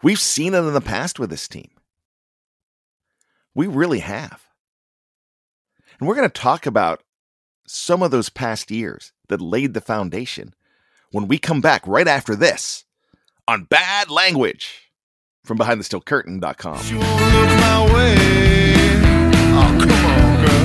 We've 0.02 0.18
seen 0.18 0.54
it 0.54 0.58
in 0.58 0.74
the 0.74 0.80
past 0.80 1.20
with 1.20 1.30
this 1.30 1.46
team. 1.46 1.70
We 3.54 3.68
really 3.68 4.00
have. 4.00 4.48
And 6.00 6.08
we're 6.08 6.16
going 6.16 6.28
to 6.28 6.40
talk 6.40 6.66
about 6.66 7.04
some 7.64 8.02
of 8.02 8.10
those 8.10 8.28
past 8.28 8.72
years 8.72 9.12
that 9.28 9.40
laid 9.40 9.72
the 9.72 9.80
foundation 9.80 10.52
when 11.12 11.28
we 11.28 11.38
come 11.38 11.60
back 11.60 11.86
right 11.86 12.08
after 12.08 12.34
this 12.34 12.84
on 13.46 13.62
Bad 13.64 14.10
Language 14.10 14.90
from 15.44 15.58
BehindTheSteelCurtain.com. 15.58 16.86
You 16.88 16.98
won't 16.98 17.34
look 17.34 17.50
my 17.60 17.94
way. 17.94 18.16
Oh, 19.56 19.78
come 19.80 20.06
on, 20.06 20.44
girl. 20.44 20.64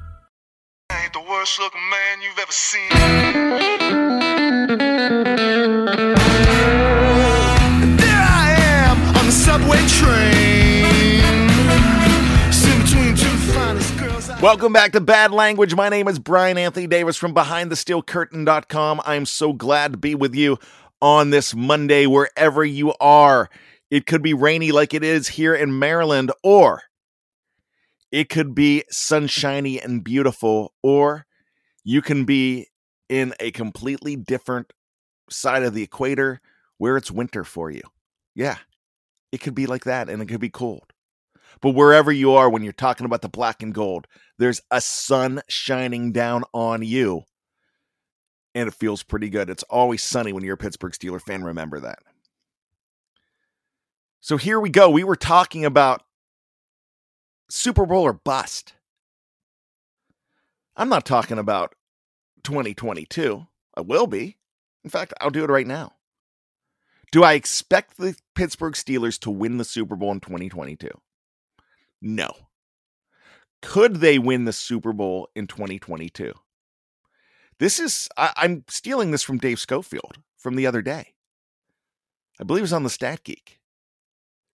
I 1.13 1.17
ain't 1.17 1.25
the 1.25 1.31
worst 1.31 1.59
looking 1.59 1.81
man 1.89 2.21
you've 2.21 2.39
ever 2.39 2.51
seen. 2.51 3.91
There 7.97 8.27
I 8.29 8.55
am 8.57 9.15
on 9.17 9.25
the 9.25 9.31
subway 9.31 9.79
train. 9.87 11.47
Between 12.83 13.15
two 13.15 13.25
finest 13.51 13.97
girls. 13.97 14.29
I- 14.29 14.39
Welcome 14.41 14.71
back 14.71 14.93
to 14.93 15.01
Bad 15.01 15.31
Language. 15.31 15.75
My 15.75 15.89
name 15.89 16.07
is 16.07 16.17
Bryan 16.19 16.57
Anthony 16.57 16.87
Davis 16.87 17.17
from 17.17 17.33
BehindTheSteelCurtain.com. 17.35 19.01
I'm 19.05 19.25
so 19.25 19.51
glad 19.53 19.91
to 19.93 19.97
be 19.97 20.15
with 20.15 20.33
you 20.33 20.57
on 21.01 21.31
this 21.31 21.53
Monday, 21.53 22.05
wherever 22.05 22.63
you 22.63 22.93
are. 23.01 23.49
It 23.89 24.05
could 24.05 24.21
be 24.21 24.33
rainy 24.33 24.71
like 24.71 24.93
it 24.93 25.03
is 25.03 25.27
here 25.27 25.53
in 25.53 25.77
Maryland, 25.77 26.31
or 26.43 26.83
it 28.11 28.29
could 28.29 28.53
be 28.53 28.83
sunshiny 28.89 29.79
and 29.79 30.03
beautiful, 30.03 30.73
or 30.83 31.25
you 31.83 32.01
can 32.01 32.25
be 32.25 32.67
in 33.09 33.33
a 33.39 33.51
completely 33.51 34.15
different 34.15 34.71
side 35.29 35.63
of 35.63 35.73
the 35.73 35.83
equator 35.83 36.41
where 36.77 36.97
it's 36.97 37.11
winter 37.11 37.43
for 37.43 37.69
you. 37.69 37.81
Yeah, 38.35 38.57
it 39.31 39.39
could 39.39 39.55
be 39.55 39.65
like 39.65 39.85
that, 39.85 40.09
and 40.09 40.21
it 40.21 40.27
could 40.27 40.41
be 40.41 40.49
cold. 40.49 40.93
But 41.61 41.71
wherever 41.71 42.11
you 42.11 42.33
are, 42.33 42.49
when 42.49 42.63
you're 42.63 42.73
talking 42.73 43.05
about 43.05 43.21
the 43.21 43.29
black 43.29 43.61
and 43.61 43.73
gold, 43.73 44.07
there's 44.37 44.61
a 44.71 44.81
sun 44.81 45.41
shining 45.47 46.11
down 46.11 46.43
on 46.53 46.81
you. 46.81 47.23
And 48.55 48.67
it 48.67 48.73
feels 48.73 49.03
pretty 49.03 49.29
good. 49.29 49.49
It's 49.49 49.63
always 49.63 50.03
sunny 50.03 50.33
when 50.33 50.43
you're 50.43 50.55
a 50.55 50.57
Pittsburgh 50.57 50.93
Steeler 50.93 51.21
fan. 51.21 51.43
Remember 51.43 51.79
that. 51.79 51.99
So 54.19 54.37
here 54.37 54.59
we 54.59 54.69
go. 54.69 54.89
We 54.89 55.03
were 55.03 55.15
talking 55.15 55.65
about 55.65 56.03
Super 57.51 57.85
Bowl 57.85 58.03
or 58.03 58.13
bust. 58.13 58.73
I'm 60.77 60.89
not 60.89 61.05
talking 61.05 61.37
about 61.37 61.75
2022. 62.43 63.45
I 63.75 63.81
will 63.81 64.07
be. 64.07 64.37
In 64.83 64.89
fact, 64.89 65.13
I'll 65.19 65.29
do 65.29 65.43
it 65.43 65.49
right 65.49 65.67
now. 65.67 65.93
Do 67.11 67.23
I 67.23 67.33
expect 67.33 67.97
the 67.97 68.15
Pittsburgh 68.35 68.73
Steelers 68.73 69.19
to 69.19 69.29
win 69.29 69.57
the 69.57 69.65
Super 69.65 69.97
Bowl 69.97 70.13
in 70.13 70.21
2022? 70.21 70.89
No. 72.01 72.31
Could 73.61 73.97
they 73.97 74.17
win 74.17 74.45
the 74.45 74.53
Super 74.53 74.93
Bowl 74.93 75.29
in 75.35 75.45
2022? 75.45 76.33
This 77.59 77.79
is, 77.79 78.07
I, 78.17 78.31
am 78.37 78.63
stealing 78.69 79.11
this 79.11 79.23
from 79.23 79.37
Dave 79.37 79.59
Schofield 79.59 80.17
from 80.37 80.55
the 80.55 80.65
other 80.65 80.81
day. 80.81 81.13
I 82.39 82.45
believe 82.45 82.61
it 82.61 82.63
was 82.63 82.73
on 82.73 82.83
the 82.83 82.89
Stat 82.89 83.23
Geek. 83.23 83.59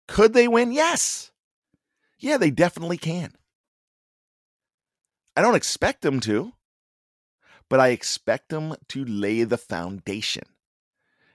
Could 0.08 0.34
they 0.34 0.48
win? 0.48 0.72
Yes. 0.72 1.32
Yeah, 2.18 2.38
they 2.38 2.52
definitely 2.52 2.98
can. 2.98 3.34
I 5.36 5.42
don't 5.42 5.56
expect 5.56 6.02
them 6.02 6.20
to, 6.22 6.54
but 7.70 7.80
I 7.80 7.90
expect 7.90 8.50
them 8.50 8.76
to 8.90 9.04
lay 9.04 9.44
the 9.44 9.58
foundation. 9.58 10.44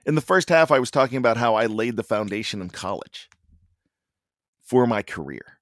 In 0.05 0.15
the 0.15 0.21
first 0.21 0.49
half, 0.49 0.71
I 0.71 0.79
was 0.79 0.89
talking 0.89 1.17
about 1.17 1.37
how 1.37 1.53
I 1.55 1.67
laid 1.67 1.95
the 1.95 2.03
foundation 2.03 2.61
in 2.61 2.69
college 2.69 3.29
for 4.63 4.87
my 4.87 5.03
career. 5.03 5.59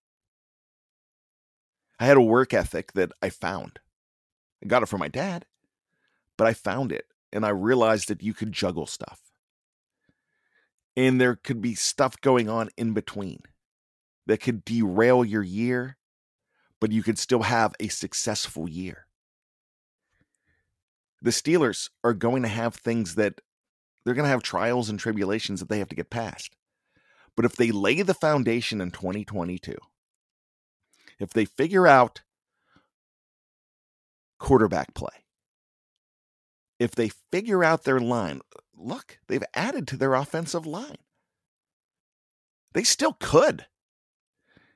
I 1.99 2.05
had 2.05 2.15
a 2.15 2.21
work 2.21 2.53
ethic 2.53 2.93
that 2.93 3.11
I 3.21 3.29
found. 3.29 3.79
I 4.63 4.67
got 4.67 4.83
it 4.83 4.85
from 4.85 4.99
my 4.99 5.09
dad, 5.09 5.45
but 6.37 6.47
I 6.47 6.53
found 6.53 6.93
it 6.93 7.05
and 7.33 7.45
I 7.45 7.49
realized 7.49 8.07
that 8.07 8.23
you 8.23 8.33
could 8.33 8.53
juggle 8.53 8.87
stuff. 8.87 9.19
And 10.95 11.19
there 11.19 11.35
could 11.35 11.61
be 11.61 11.75
stuff 11.75 12.19
going 12.21 12.49
on 12.49 12.69
in 12.77 12.93
between 12.93 13.41
that 14.27 14.41
could 14.41 14.63
derail 14.65 15.25
your 15.25 15.43
year, 15.43 15.97
but 16.79 16.91
you 16.91 17.03
could 17.03 17.17
still 17.17 17.43
have 17.43 17.73
a 17.79 17.87
successful 17.87 18.69
year. 18.69 19.07
The 21.21 21.31
Steelers 21.31 21.89
are 22.03 22.13
going 22.13 22.43
to 22.43 22.47
have 22.47 22.75
things 22.75 23.15
that 23.15 23.41
they're 24.03 24.13
going 24.13 24.25
to 24.25 24.29
have 24.29 24.43
trials 24.43 24.89
and 24.89 24.99
tribulations 24.99 25.59
that 25.59 25.69
they 25.69 25.79
have 25.79 25.89
to 25.89 25.95
get 25.95 26.09
past. 26.09 26.55
But 27.35 27.45
if 27.45 27.55
they 27.55 27.71
lay 27.71 28.01
the 28.01 28.13
foundation 28.13 28.81
in 28.81 28.91
2022, 28.91 29.77
if 31.19 31.31
they 31.31 31.45
figure 31.45 31.87
out 31.87 32.21
quarterback 34.39 34.93
play, 34.93 35.25
if 36.79 36.91
they 36.91 37.11
figure 37.31 37.63
out 37.63 37.83
their 37.83 37.99
line, 37.99 38.41
look, 38.75 39.19
they've 39.27 39.43
added 39.53 39.87
to 39.89 39.97
their 39.97 40.13
offensive 40.13 40.65
line. 40.65 40.97
They 42.73 42.83
still 42.83 43.13
could 43.19 43.65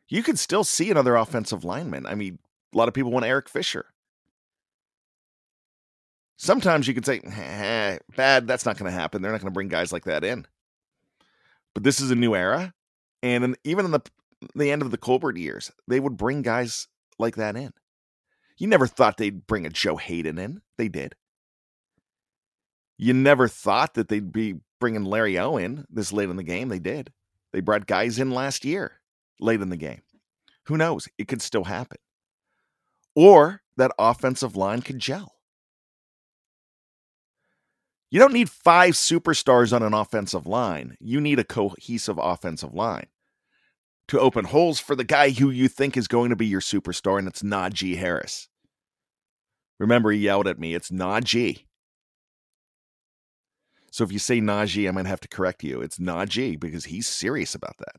you 0.10 0.24
could 0.24 0.40
still 0.40 0.64
see 0.64 0.92
another 0.92 1.16
offensive 1.16 1.64
lineman. 1.64 2.06
I 2.06 2.16
mean, 2.16 2.40
a 2.74 2.78
lot 2.78 2.88
of 2.88 2.94
people 2.94 3.12
want 3.12 3.26
Eric 3.26 3.50
Fisher. 3.50 3.86
Sometimes 6.38 6.88
you 6.88 6.94
could 6.94 7.06
say, 7.06 7.20
eh, 7.20 8.00
bad, 8.16 8.48
that's 8.48 8.66
not 8.66 8.78
going 8.78 8.92
to 8.92 8.98
happen. 8.98 9.22
They're 9.22 9.32
not 9.32 9.42
going 9.42 9.52
to 9.52 9.54
bring 9.54 9.70
guys 9.70 9.94
like 9.94 10.06
that 10.06 10.24
in. 10.24 10.46
But 11.74 11.84
this 11.84 12.02
is 12.02 12.12
a 12.12 12.16
new 12.16 12.36
era. 12.36 12.74
And 13.22 13.44
in, 13.44 13.56
even 13.64 13.86
in 13.86 13.92
the, 13.92 14.02
the 14.56 14.72
end 14.72 14.82
of 14.82 14.92
the 14.92 14.98
Colbert 14.98 15.38
years, 15.38 15.72
they 15.88 16.00
would 16.00 16.18
bring 16.18 16.42
guys 16.42 16.88
like 17.18 17.36
that 17.38 17.56
in. 17.56 17.72
You 18.58 18.68
never 18.68 18.88
thought 18.88 19.18
they'd 19.18 19.48
bring 19.48 19.66
a 19.66 19.70
Joe 19.70 19.96
Haden 19.96 20.38
in. 20.38 20.62
They 20.78 20.90
did. 20.90 21.16
You 22.98 23.14
never 23.14 23.48
thought 23.48 23.94
that 23.96 24.10
they'd 24.10 24.32
be 24.32 24.56
bringing 24.80 25.06
Larry 25.06 25.40
Owen 25.40 25.86
this 25.90 26.14
late 26.14 26.30
in 26.30 26.36
the 26.36 26.44
game. 26.44 26.70
They 26.70 26.80
did. 26.80 27.12
They 27.52 27.62
brought 27.62 27.88
guys 27.88 28.20
in 28.20 28.32
last 28.32 28.66
year 28.66 29.00
late 29.44 29.62
in 29.62 29.70
the 29.70 29.78
game. 29.78 30.02
Who 30.66 30.78
knows? 30.78 31.08
It 31.18 31.28
could 31.28 31.42
still 31.42 31.66
happen. 31.66 31.98
Or 33.16 33.62
that 33.78 33.92
offensive 34.00 34.56
line 34.56 34.82
could 34.82 35.00
gel. 35.00 35.36
You 38.10 38.20
don't 38.20 38.34
need 38.34 38.50
five 38.50 38.94
superstars 38.94 39.74
on 39.74 39.82
an 39.82 39.94
offensive 39.94 40.46
line. 40.46 40.96
You 41.00 41.20
need 41.20 41.40
a 41.40 41.44
cohesive 41.44 42.20
offensive 42.22 42.74
line 42.74 43.08
to 44.08 44.20
open 44.20 44.46
holes 44.46 44.80
for 44.80 44.96
the 44.96 45.04
guy 45.04 45.32
who 45.32 45.50
you 45.50 45.68
think 45.68 45.98
is 45.98 46.08
going 46.08 46.30
to 46.30 46.36
be 46.36 46.46
your 46.46 46.62
superstar, 46.62 47.18
and 47.18 47.28
it's 47.28 47.42
Najee 47.42 47.98
Harris. 47.98 48.50
Remember, 49.80 50.12
he 50.12 50.20
yelled 50.20 50.48
at 50.48 50.60
me, 50.60 50.76
it's 50.76 50.92
Najee. 50.92 51.66
So 53.92 54.04
if 54.04 54.12
you 54.12 54.20
say 54.20 54.40
Najee, 54.40 54.88
I 54.88 54.92
might 54.92 55.06
have 55.06 55.22
to 55.22 55.28
correct 55.28 55.64
you. 55.64 55.82
It's 55.82 55.98
Najee 55.98 56.60
because 56.60 56.86
he's 56.86 57.08
serious 57.08 57.56
about 57.56 57.78
that. 57.80 57.96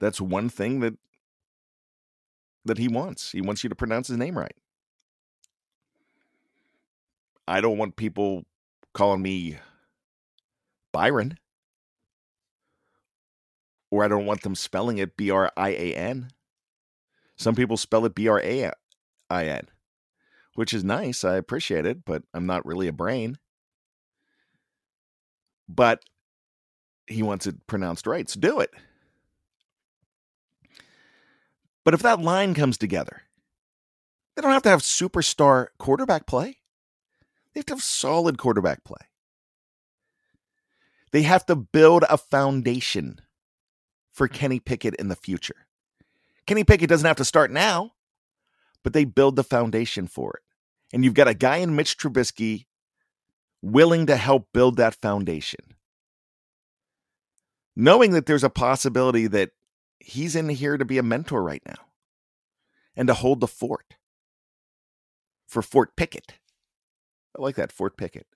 That's 0.00 0.20
one 0.20 0.48
thing 0.48 0.80
that 0.80 0.94
that 2.64 2.78
he 2.78 2.88
wants. 2.88 3.32
He 3.32 3.40
wants 3.40 3.62
you 3.62 3.68
to 3.68 3.76
pronounce 3.76 4.08
his 4.08 4.18
name 4.18 4.36
right. 4.36 4.56
I 7.46 7.60
don't 7.60 7.78
want 7.78 7.96
people 7.96 8.44
calling 8.92 9.22
me 9.22 9.58
Byron. 10.92 11.38
Or 13.90 14.04
I 14.04 14.08
don't 14.08 14.26
want 14.26 14.42
them 14.42 14.56
spelling 14.56 14.98
it 14.98 15.16
B 15.16 15.30
R 15.30 15.52
I 15.56 15.68
A 15.70 15.94
N. 15.94 16.30
Some 17.36 17.54
people 17.54 17.76
spell 17.76 18.04
it 18.04 18.16
B 18.16 18.26
R 18.26 18.40
A 18.40 18.72
I 19.30 19.46
N, 19.46 19.68
which 20.54 20.74
is 20.74 20.82
nice. 20.82 21.22
I 21.22 21.36
appreciate 21.36 21.86
it, 21.86 22.04
but 22.04 22.24
I'm 22.34 22.46
not 22.46 22.66
really 22.66 22.88
a 22.88 22.92
brain. 22.92 23.38
But 25.68 26.02
he 27.06 27.22
wants 27.22 27.46
it 27.46 27.64
pronounced 27.68 28.08
right, 28.08 28.28
so 28.28 28.40
do 28.40 28.58
it. 28.58 28.70
But 31.86 31.94
if 31.94 32.02
that 32.02 32.20
line 32.20 32.52
comes 32.52 32.76
together, 32.76 33.22
they 34.34 34.42
don't 34.42 34.50
have 34.50 34.64
to 34.64 34.70
have 34.70 34.80
superstar 34.80 35.68
quarterback 35.78 36.26
play. 36.26 36.56
They 37.54 37.60
have 37.60 37.66
to 37.66 37.74
have 37.74 37.82
solid 37.82 38.38
quarterback 38.38 38.82
play. 38.82 39.06
They 41.12 41.22
have 41.22 41.46
to 41.46 41.54
build 41.54 42.04
a 42.10 42.18
foundation 42.18 43.20
for 44.10 44.26
mm-hmm. 44.26 44.36
Kenny 44.36 44.58
Pickett 44.58 44.96
in 44.96 45.06
the 45.06 45.14
future. 45.14 45.68
Kenny 46.44 46.64
Pickett 46.64 46.88
doesn't 46.88 47.06
have 47.06 47.18
to 47.18 47.24
start 47.24 47.52
now, 47.52 47.92
but 48.82 48.92
they 48.92 49.04
build 49.04 49.36
the 49.36 49.44
foundation 49.44 50.08
for 50.08 50.32
it. 50.34 50.42
And 50.92 51.04
you've 51.04 51.14
got 51.14 51.28
a 51.28 51.34
guy 51.34 51.58
in 51.58 51.76
Mitch 51.76 51.96
Trubisky 51.96 52.66
willing 53.62 54.06
to 54.06 54.16
help 54.16 54.48
build 54.52 54.76
that 54.78 55.00
foundation. 55.00 55.60
Knowing 57.76 58.10
that 58.10 58.26
there's 58.26 58.44
a 58.44 58.50
possibility 58.50 59.28
that 59.28 59.50
he's 60.06 60.36
in 60.36 60.48
here 60.48 60.76
to 60.76 60.84
be 60.84 60.98
a 60.98 61.02
mentor 61.02 61.42
right 61.42 61.62
now 61.66 61.80
and 62.94 63.08
to 63.08 63.14
hold 63.14 63.40
the 63.40 63.48
fort 63.48 63.96
for 65.48 65.62
Fort 65.62 65.96
Pickett. 65.96 66.34
I 67.36 67.42
like 67.42 67.56
that, 67.56 67.72
Fort 67.72 67.96
Pickett. 67.96 68.28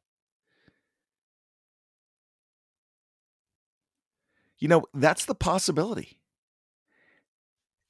You 4.58 4.66
know, 4.66 4.84
that's 4.92 5.24
the 5.24 5.34
possibility. 5.34 6.18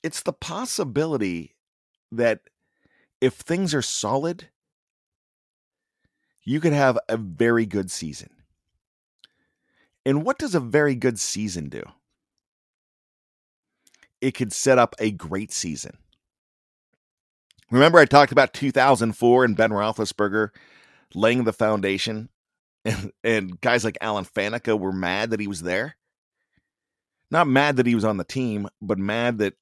It's 0.03 0.23
the 0.23 0.35
possibility 0.35 1.57
that 2.13 2.41
if 3.21 3.35
things 3.35 3.75
are 3.75 3.83
solid, 3.83 4.49
you 6.43 6.61
could 6.61 6.75
have 6.75 6.99
a 7.09 7.17
very 7.17 7.65
good 7.65 7.91
season. 7.91 8.31
And 10.05 10.23
what 10.23 10.39
does 10.39 10.55
a 10.55 10.61
very 10.61 10.95
good 10.95 11.19
season 11.19 11.71
do? 11.71 11.83
It 14.21 14.33
could 14.33 14.53
set 14.53 14.79
up 14.79 14.95
a 14.99 15.11
great 15.11 15.53
season. 15.53 15.97
Remember, 17.71 17.99
I 17.99 18.05
talked 18.05 18.33
about 18.33 18.53
2004 18.53 19.45
and 19.45 19.57
Ben 19.57 19.71
Roethlisberger 19.71 20.51
laying 21.15 21.45
the 21.45 21.53
foundation, 21.53 22.29
and, 22.85 23.13
and 23.23 23.61
guys 23.61 23.85
like 23.85 23.99
Alan 24.01 24.25
Faneca 24.25 24.79
were 24.79 24.93
mad 24.93 25.31
that 25.31 25.41
he 25.41 25.47
was 25.47 25.63
there. 25.63 25.97
Not 27.31 27.47
mad 27.47 27.77
that 27.77 27.87
he 27.87 27.95
was 27.95 28.05
on 28.05 28.17
the 28.17 28.25
team, 28.25 28.69
but 28.83 28.99
mad 28.99 29.39
that 29.39 29.55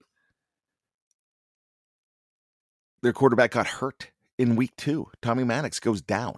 their 3.02 3.12
quarterback 3.12 3.50
got 3.50 3.66
hurt 3.66 4.10
in 4.38 4.56
week 4.56 4.72
two. 4.76 5.08
Tommy 5.20 5.44
Maddox 5.44 5.78
goes 5.78 6.00
down. 6.00 6.36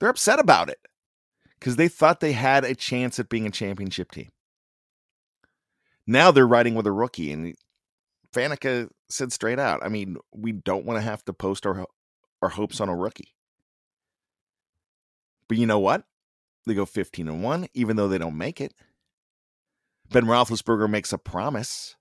They're 0.00 0.08
upset 0.08 0.40
about 0.40 0.70
it 0.70 0.78
because 1.58 1.76
they 1.76 1.88
thought 1.88 2.20
they 2.20 2.32
had 2.32 2.64
a 2.64 2.74
chance 2.74 3.18
at 3.18 3.28
being 3.28 3.46
a 3.46 3.50
championship 3.50 4.10
team. 4.10 4.30
Now 6.06 6.30
they're 6.30 6.46
riding 6.46 6.74
with 6.74 6.86
a 6.86 6.92
rookie, 6.92 7.32
and 7.32 7.54
Faneca 8.32 8.88
said 9.08 9.32
straight 9.32 9.58
out, 9.58 9.84
I 9.84 9.88
mean, 9.88 10.16
we 10.32 10.52
don't 10.52 10.84
want 10.84 10.98
to 10.98 11.02
have 11.02 11.24
to 11.24 11.32
post 11.32 11.66
our 11.66 11.86
our 12.42 12.48
hopes 12.48 12.80
on 12.80 12.88
a 12.88 12.96
rookie. 12.96 13.34
But 15.48 15.58
you 15.58 15.66
know 15.66 15.78
what? 15.78 16.04
They 16.66 16.74
go 16.74 16.86
15 16.86 17.28
and 17.28 17.42
1, 17.42 17.68
even 17.74 17.96
though 17.96 18.08
they 18.08 18.18
don't 18.18 18.38
make 18.38 18.60
it. 18.60 18.72
Ben 20.10 20.24
Roethlisberger 20.24 20.88
makes 20.88 21.12
a 21.12 21.18
promise 21.18 21.96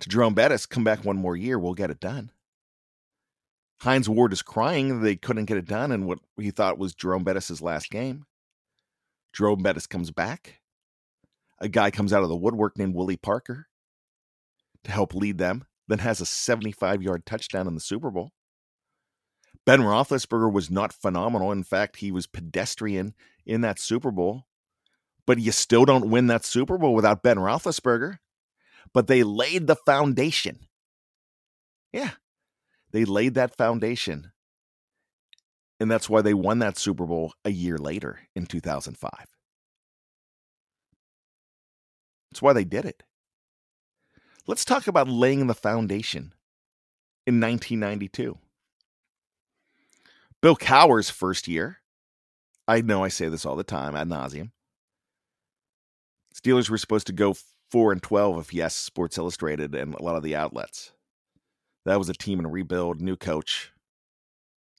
to 0.00 0.08
Jerome 0.08 0.34
Bettis 0.34 0.66
come 0.66 0.84
back 0.84 1.04
one 1.04 1.16
more 1.16 1.36
year, 1.36 1.58
we'll 1.58 1.74
get 1.74 1.90
it 1.90 2.00
done. 2.00 2.32
Hines 3.82 4.08
Ward 4.08 4.32
is 4.32 4.42
crying 4.42 5.00
they 5.00 5.16
couldn't 5.16 5.46
get 5.46 5.56
it 5.56 5.66
done 5.66 5.92
in 5.92 6.06
what 6.06 6.18
he 6.38 6.50
thought 6.50 6.78
was 6.78 6.94
Jerome 6.94 7.24
Bettis' 7.24 7.62
last 7.62 7.90
game. 7.90 8.26
Jerome 9.32 9.62
Bettis 9.62 9.86
comes 9.86 10.10
back 10.10 10.59
a 11.60 11.68
guy 11.68 11.90
comes 11.90 12.12
out 12.12 12.22
of 12.22 12.28
the 12.28 12.36
woodwork 12.36 12.78
named 12.78 12.94
Willie 12.94 13.16
Parker 13.16 13.66
to 14.84 14.90
help 14.90 15.14
lead 15.14 15.38
them, 15.38 15.64
then 15.88 15.98
has 15.98 16.20
a 16.20 16.26
75 16.26 17.02
yard 17.02 17.26
touchdown 17.26 17.66
in 17.66 17.74
the 17.74 17.80
Super 17.80 18.10
Bowl. 18.10 18.32
Ben 19.66 19.80
Roethlisberger 19.80 20.50
was 20.50 20.70
not 20.70 20.92
phenomenal. 20.92 21.52
In 21.52 21.62
fact, 21.62 21.96
he 21.96 22.10
was 22.10 22.26
pedestrian 22.26 23.14
in 23.44 23.60
that 23.60 23.78
Super 23.78 24.10
Bowl. 24.10 24.46
But 25.26 25.38
you 25.38 25.52
still 25.52 25.84
don't 25.84 26.10
win 26.10 26.28
that 26.28 26.44
Super 26.44 26.78
Bowl 26.78 26.94
without 26.94 27.22
Ben 27.22 27.36
Roethlisberger. 27.36 28.18
But 28.94 29.06
they 29.06 29.22
laid 29.22 29.66
the 29.66 29.76
foundation. 29.76 30.60
Yeah, 31.92 32.10
they 32.90 33.04
laid 33.04 33.34
that 33.34 33.56
foundation. 33.56 34.32
And 35.78 35.90
that's 35.90 36.08
why 36.10 36.22
they 36.22 36.34
won 36.34 36.58
that 36.60 36.78
Super 36.78 37.06
Bowl 37.06 37.32
a 37.44 37.50
year 37.50 37.78
later 37.78 38.20
in 38.34 38.46
2005. 38.46 39.10
That's 42.30 42.42
why 42.42 42.52
they 42.52 42.64
did 42.64 42.84
it. 42.84 43.02
Let's 44.46 44.64
talk 44.64 44.86
about 44.86 45.08
laying 45.08 45.46
the 45.46 45.54
foundation 45.54 46.32
in 47.26 47.40
1992. 47.40 48.38
Bill 50.42 50.56
Cowher's 50.56 51.10
first 51.10 51.48
year. 51.48 51.78
I 52.66 52.80
know 52.80 53.04
I 53.04 53.08
say 53.08 53.28
this 53.28 53.44
all 53.44 53.56
the 53.56 53.64
time 53.64 53.96
ad 53.96 54.08
nauseum. 54.08 54.52
Steelers 56.34 56.70
were 56.70 56.78
supposed 56.78 57.06
to 57.08 57.12
go 57.12 57.34
4 57.70 57.92
and 57.92 58.02
12 58.02 58.38
if 58.38 58.54
yes, 58.54 58.74
Sports 58.74 59.18
Illustrated 59.18 59.74
and 59.74 59.94
a 59.94 60.02
lot 60.02 60.16
of 60.16 60.22
the 60.22 60.36
outlets. 60.36 60.92
That 61.84 61.98
was 61.98 62.08
a 62.08 62.14
team 62.14 62.38
in 62.38 62.46
rebuild, 62.46 63.00
new 63.00 63.16
coach. 63.16 63.72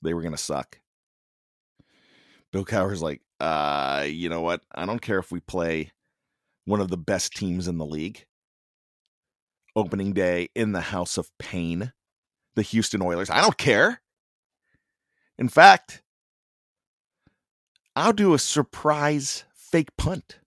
They 0.02 0.14
were 0.14 0.22
to 0.22 0.36
suck. 0.36 0.78
Bill 2.52 2.64
Cowher's 2.64 3.02
like, 3.02 3.22
uh, 3.40 4.04
you 4.08 4.28
know 4.28 4.40
what? 4.40 4.62
I 4.74 4.84
don't 4.84 5.00
care 5.00 5.18
if 5.18 5.30
we 5.30 5.40
play 5.40 5.90
one 6.64 6.80
of 6.80 6.88
the 6.88 6.96
best 6.96 7.32
teams 7.34 7.68
in 7.68 7.78
the 7.78 7.86
league. 7.86 8.24
Opening 9.74 10.12
day 10.12 10.48
in 10.54 10.72
the 10.72 10.80
House 10.80 11.16
of 11.16 11.30
Pain, 11.38 11.92
the 12.54 12.62
Houston 12.62 13.02
Oilers. 13.02 13.30
I 13.30 13.40
don't 13.40 13.56
care. 13.56 14.02
In 15.38 15.48
fact, 15.48 16.02
I'll 17.96 18.12
do 18.12 18.34
a 18.34 18.38
surprise 18.38 19.44
fake 19.54 19.96
punt. 19.96 20.38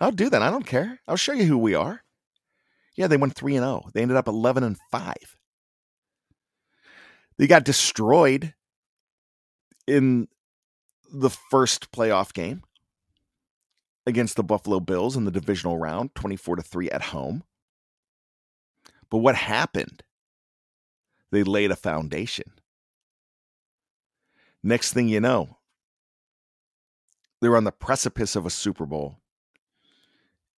I'll 0.00 0.12
do 0.12 0.30
that. 0.30 0.42
I 0.42 0.50
don't 0.50 0.66
care. 0.66 1.00
I'll 1.06 1.16
show 1.16 1.32
you 1.32 1.44
who 1.44 1.58
we 1.58 1.74
are. 1.74 2.02
Yeah, 2.96 3.06
they 3.06 3.16
went 3.16 3.34
3 3.34 3.56
and 3.56 3.64
0. 3.64 3.90
They 3.92 4.02
ended 4.02 4.16
up 4.16 4.28
11 4.28 4.64
and 4.64 4.78
5. 4.90 5.14
They 7.38 7.46
got 7.46 7.64
destroyed 7.64 8.54
in 9.86 10.28
the 11.12 11.30
first 11.30 11.90
playoff 11.90 12.32
game 12.32 12.62
against 14.06 14.36
the 14.36 14.44
Buffalo 14.44 14.80
Bills 14.80 15.16
in 15.16 15.24
the 15.24 15.30
divisional 15.30 15.78
round, 15.78 16.14
24 16.14 16.56
to 16.56 16.62
3 16.62 16.90
at 16.90 17.02
home. 17.02 17.42
But 19.10 19.18
what 19.18 19.36
happened? 19.36 20.02
They 21.30 21.42
laid 21.42 21.70
a 21.70 21.76
foundation. 21.76 22.52
Next 24.62 24.92
thing 24.92 25.08
you 25.08 25.20
know, 25.20 25.58
they're 27.40 27.56
on 27.56 27.64
the 27.64 27.72
precipice 27.72 28.36
of 28.36 28.46
a 28.46 28.50
Super 28.50 28.86
Bowl 28.86 29.18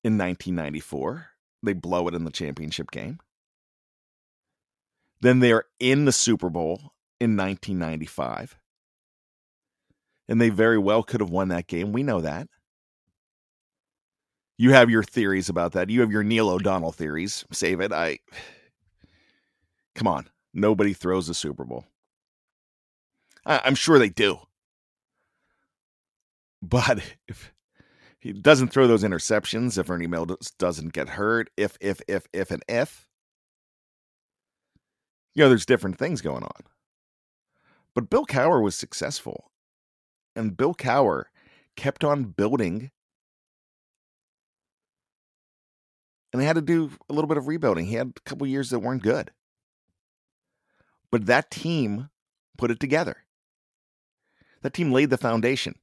in 0.04 0.16
1994. 0.16 1.26
They 1.62 1.72
blow 1.72 2.06
it 2.06 2.14
in 2.14 2.24
the 2.24 2.30
championship 2.30 2.90
game. 2.90 3.18
Then 5.20 5.40
they're 5.40 5.64
in 5.80 6.04
the 6.04 6.12
Super 6.12 6.50
Bowl 6.50 6.92
in 7.20 7.37
1995. 7.37 8.56
And 10.28 10.40
they 10.40 10.50
very 10.50 10.78
well 10.78 11.02
could 11.02 11.20
have 11.20 11.30
won 11.30 11.48
that 11.48 11.66
game. 11.66 11.92
We 11.92 12.02
know 12.02 12.20
that. 12.20 12.48
You 14.59 14.73
have 14.73 14.88
your 14.90 15.03
theories 15.03 15.49
about 15.49 15.73
that. 15.73 15.90
You 15.90 16.01
have 16.01 16.11
your 16.11 16.25
Neil 16.25 16.49
O'Donnell 16.49 16.92
theories. 16.92 17.45
Save 17.53 17.81
it. 17.81 17.92
I 17.92 18.19
Come 19.97 20.07
on. 20.07 20.29
Nobody 20.53 20.92
throws 20.92 21.29
a 21.29 21.35
Super 21.35 21.64
Bowl. 21.64 21.87
I, 23.45 23.61
I'm 23.64 23.75
sure 23.75 23.99
they 23.99 24.11
do. 24.11 24.38
But 26.62 27.01
if 27.27 27.53
he 28.19 28.33
doesn't 28.33 28.69
throw 28.69 28.87
those 28.87 29.05
interceptions, 29.05 29.79
if 29.79 29.90
Ernie 29.90 30.07
Mills 30.07 30.53
doesn't 30.59 30.92
get 30.92 31.09
hurt, 31.11 31.51
if, 31.57 31.77
if, 31.81 32.01
if, 32.09 32.27
if, 32.33 32.51
and 32.51 32.62
if, 32.69 33.09
you 35.35 35.42
know, 35.42 35.49
there's 35.49 35.66
different 35.66 35.99
things 35.99 36.21
going 36.21 36.42
on. 36.42 36.61
But 37.95 38.11
Bill 38.11 38.27
Cowher 38.27 38.62
was 38.62 38.75
successful. 38.75 39.51
And 40.35 40.57
Bill 40.57 40.75
Cowher 40.75 41.25
kept 41.77 42.05
on 42.05 42.25
building. 42.25 42.90
And 46.37 46.44
had 46.44 46.57
to 46.57 46.62
do 46.62 46.90
a 47.09 47.14
little 47.14 47.29
bit 47.29 47.38
of 47.38 47.49
rebuilding. 47.49 47.87
He 47.87 47.94
had 47.94 48.12
a 48.14 48.20
couple 48.29 48.46
years 48.46 48.68
that 48.68 48.81
weren't 48.81 49.03
good. 49.03 49.31
But 51.11 51.25
that 51.25 51.51
team 51.51 52.11
put 52.59 52.70
it 52.70 52.79
together. 52.79 53.25
That 54.61 54.75
team 54.75 54.92
laid 54.92 55.09
the 55.09 55.16
foundation. 55.16 55.77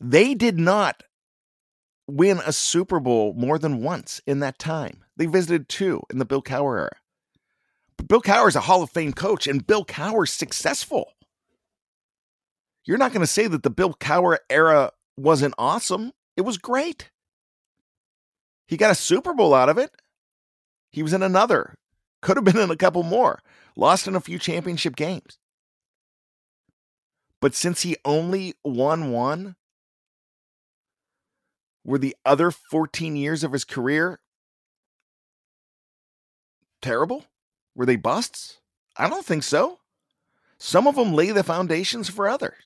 They 0.00 0.32
did 0.32 0.58
not 0.58 1.02
win 2.06 2.40
a 2.46 2.54
Super 2.54 3.00
Bowl 3.00 3.34
more 3.34 3.58
than 3.58 3.82
once 3.82 4.22
in 4.26 4.40
that 4.40 4.58
time. 4.58 5.04
They 5.18 5.26
visited 5.26 5.68
two 5.68 6.04
in 6.10 6.18
the 6.18 6.24
Bill 6.24 6.40
Cowher 6.40 6.78
era. 6.78 6.96
But 7.98 8.08
Bill 8.08 8.22
Cowher 8.22 8.48
is 8.48 8.56
a 8.56 8.60
Hall 8.60 8.82
of 8.82 8.88
Fame 8.88 9.12
coach, 9.12 9.46
and 9.46 9.66
Bill 9.66 9.84
Cowher's 9.84 10.32
successful. 10.32 11.12
You're 12.86 12.96
not 12.96 13.12
going 13.12 13.20
to 13.20 13.26
say 13.26 13.46
that 13.46 13.62
the 13.62 13.68
Bill 13.68 13.92
Cowher 13.92 14.38
era 14.48 14.92
wasn't 15.18 15.52
awesome. 15.58 16.12
It 16.34 16.42
was 16.42 16.56
great. 16.56 17.10
He 18.70 18.76
got 18.76 18.92
a 18.92 18.94
Super 18.94 19.34
Bowl 19.34 19.52
out 19.52 19.68
of 19.68 19.78
it. 19.78 19.90
He 20.92 21.02
was 21.02 21.12
in 21.12 21.24
another. 21.24 21.74
Could 22.22 22.36
have 22.36 22.44
been 22.44 22.56
in 22.56 22.70
a 22.70 22.76
couple 22.76 23.02
more. 23.02 23.40
Lost 23.74 24.06
in 24.06 24.14
a 24.14 24.20
few 24.20 24.38
championship 24.38 24.94
games. 24.94 25.38
But 27.40 27.56
since 27.56 27.82
he 27.82 27.96
only 28.04 28.54
won 28.62 29.10
one, 29.10 29.56
were 31.84 31.98
the 31.98 32.14
other 32.24 32.52
14 32.52 33.16
years 33.16 33.42
of 33.42 33.50
his 33.50 33.64
career 33.64 34.20
terrible? 36.80 37.24
Were 37.74 37.86
they 37.86 37.96
busts? 37.96 38.60
I 38.96 39.08
don't 39.08 39.26
think 39.26 39.42
so. 39.42 39.80
Some 40.58 40.86
of 40.86 40.94
them 40.94 41.12
lay 41.12 41.32
the 41.32 41.42
foundations 41.42 42.08
for 42.08 42.28
others. 42.28 42.62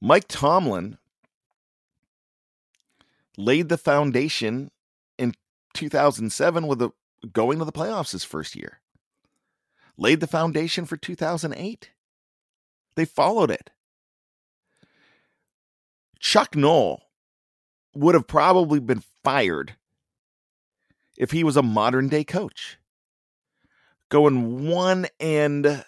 Mike 0.00 0.24
Tomlin 0.26 0.96
laid 3.36 3.68
the 3.68 3.78
foundation 3.78 4.70
in 5.18 5.34
2007 5.74 6.66
with 6.66 6.82
a, 6.82 6.92
going 7.32 7.58
to 7.58 7.64
the 7.64 7.72
playoffs 7.72 8.12
his 8.12 8.24
first 8.24 8.54
year. 8.54 8.80
Laid 9.96 10.20
the 10.20 10.26
foundation 10.26 10.84
for 10.84 10.96
2008. 10.96 11.90
They 12.94 13.04
followed 13.04 13.50
it. 13.50 13.70
Chuck 16.18 16.54
Noll 16.54 17.02
would 17.94 18.14
have 18.14 18.26
probably 18.26 18.80
been 18.80 19.02
fired 19.22 19.76
if 21.18 21.30
he 21.30 21.44
was 21.44 21.56
a 21.56 21.62
modern 21.62 22.08
day 22.08 22.24
coach. 22.24 22.78
Going 24.08 24.68
1 24.68 25.06
and 25.20 25.84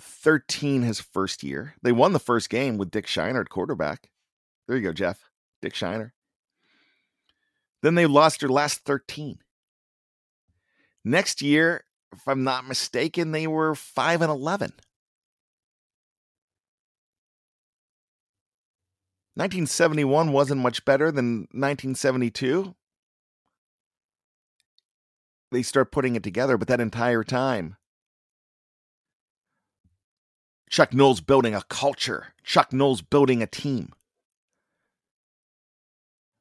13 0.00 0.82
his 0.82 1.00
first 1.00 1.42
year. 1.42 1.74
They 1.82 1.92
won 1.92 2.12
the 2.12 2.18
first 2.18 2.50
game 2.50 2.76
with 2.76 2.90
Dick 2.90 3.06
Shiner 3.06 3.40
at 3.40 3.48
quarterback. 3.48 4.10
There 4.66 4.76
you 4.76 4.82
go, 4.82 4.92
Jeff. 4.92 5.30
Dick 5.62 5.74
Shiner. 5.74 6.12
Then 7.86 7.94
they 7.94 8.06
lost 8.06 8.40
their 8.40 8.48
last 8.48 8.80
13. 8.80 9.38
Next 11.04 11.40
year, 11.40 11.84
if 12.12 12.26
I'm 12.26 12.42
not 12.42 12.66
mistaken, 12.66 13.30
they 13.30 13.46
were 13.46 13.76
5 13.76 14.22
and 14.22 14.30
11. 14.32 14.72
1971 19.34 20.32
wasn't 20.32 20.60
much 20.62 20.84
better 20.84 21.12
than 21.12 21.42
1972. 21.52 22.74
They 25.52 25.62
start 25.62 25.92
putting 25.92 26.16
it 26.16 26.24
together, 26.24 26.58
but 26.58 26.66
that 26.66 26.80
entire 26.80 27.22
time, 27.22 27.76
Chuck 30.68 30.92
Noll's 30.92 31.20
building 31.20 31.54
a 31.54 31.62
culture. 31.62 32.34
Chuck 32.42 32.72
Noll's 32.72 33.00
building 33.00 33.42
a 33.42 33.46
team. 33.46 33.92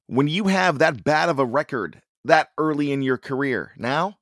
When 0.08 0.28
you 0.28 0.46
have 0.48 0.80
that 0.80 1.04
bad 1.04 1.30
of 1.30 1.39
a 1.39 1.46
record 1.46 2.02
that 2.24 2.50
early 2.58 2.91
in 2.91 3.02
your 3.02 3.18
career, 3.18 3.74
now 3.78 4.18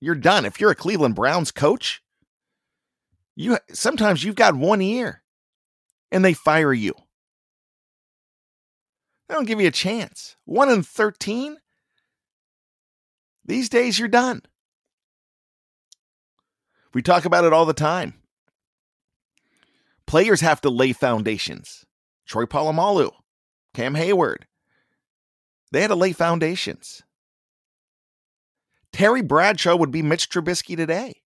you're 0.00 0.14
done. 0.14 0.44
If 0.44 0.60
you're 0.60 0.70
a 0.70 0.76
Cleveland 0.76 1.14
Browns 1.14 1.50
coach, 1.50 2.02
you 3.36 3.58
sometimes 3.72 4.24
you've 4.24 4.34
got 4.34 4.54
one 4.54 4.80
year 4.80 5.22
and 6.10 6.24
they 6.24 6.34
fire 6.34 6.72
you. 6.72 6.94
They 9.28 9.34
don't 9.34 9.46
give 9.46 9.60
you 9.60 9.68
a 9.68 9.72
chance. 9.72 10.36
One 10.44 10.68
in 10.70 10.82
13? 10.82 11.56
These 13.44 13.68
days, 13.68 13.98
you're 13.98 14.08
done. 14.08 14.42
We 16.92 17.02
talk 17.02 17.24
about 17.24 17.44
it 17.44 17.52
all 17.52 17.66
the 17.66 17.72
time. 17.72 18.14
Players 20.06 20.40
have 20.40 20.60
to 20.62 20.70
lay 20.70 20.92
foundations. 20.92 21.84
Troy 22.26 22.44
Polamalu, 22.44 23.12
Cam 23.74 23.94
Heyward, 23.94 24.42
they 25.72 25.80
had 25.80 25.88
to 25.88 25.94
lay 25.94 26.12
foundations. 26.12 27.02
Terry 28.92 29.22
Bradshaw 29.22 29.76
would 29.76 29.90
be 29.90 30.02
Mitch 30.02 30.28
Trubisky 30.28 30.76
today. 30.76 31.22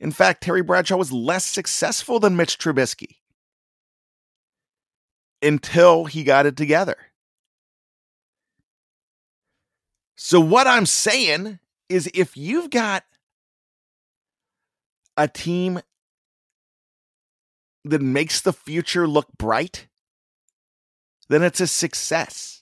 In 0.00 0.12
fact, 0.12 0.42
Terry 0.42 0.62
Bradshaw 0.62 0.96
was 0.96 1.12
less 1.12 1.44
successful 1.44 2.20
than 2.20 2.36
Mitch 2.36 2.58
Trubisky 2.58 3.16
until 5.42 6.04
he 6.04 6.24
got 6.24 6.46
it 6.46 6.56
together. 6.56 6.96
So, 10.16 10.40
what 10.40 10.66
I'm 10.66 10.86
saying 10.86 11.60
is 11.88 12.10
if 12.12 12.36
you've 12.36 12.70
got 12.70 13.04
a 15.16 15.28
team 15.28 15.80
that 17.84 18.02
makes 18.02 18.40
the 18.40 18.52
future 18.52 19.06
look 19.06 19.28
bright, 19.38 19.86
then 21.28 21.42
it's 21.42 21.60
a 21.60 21.66
success. 21.66 22.57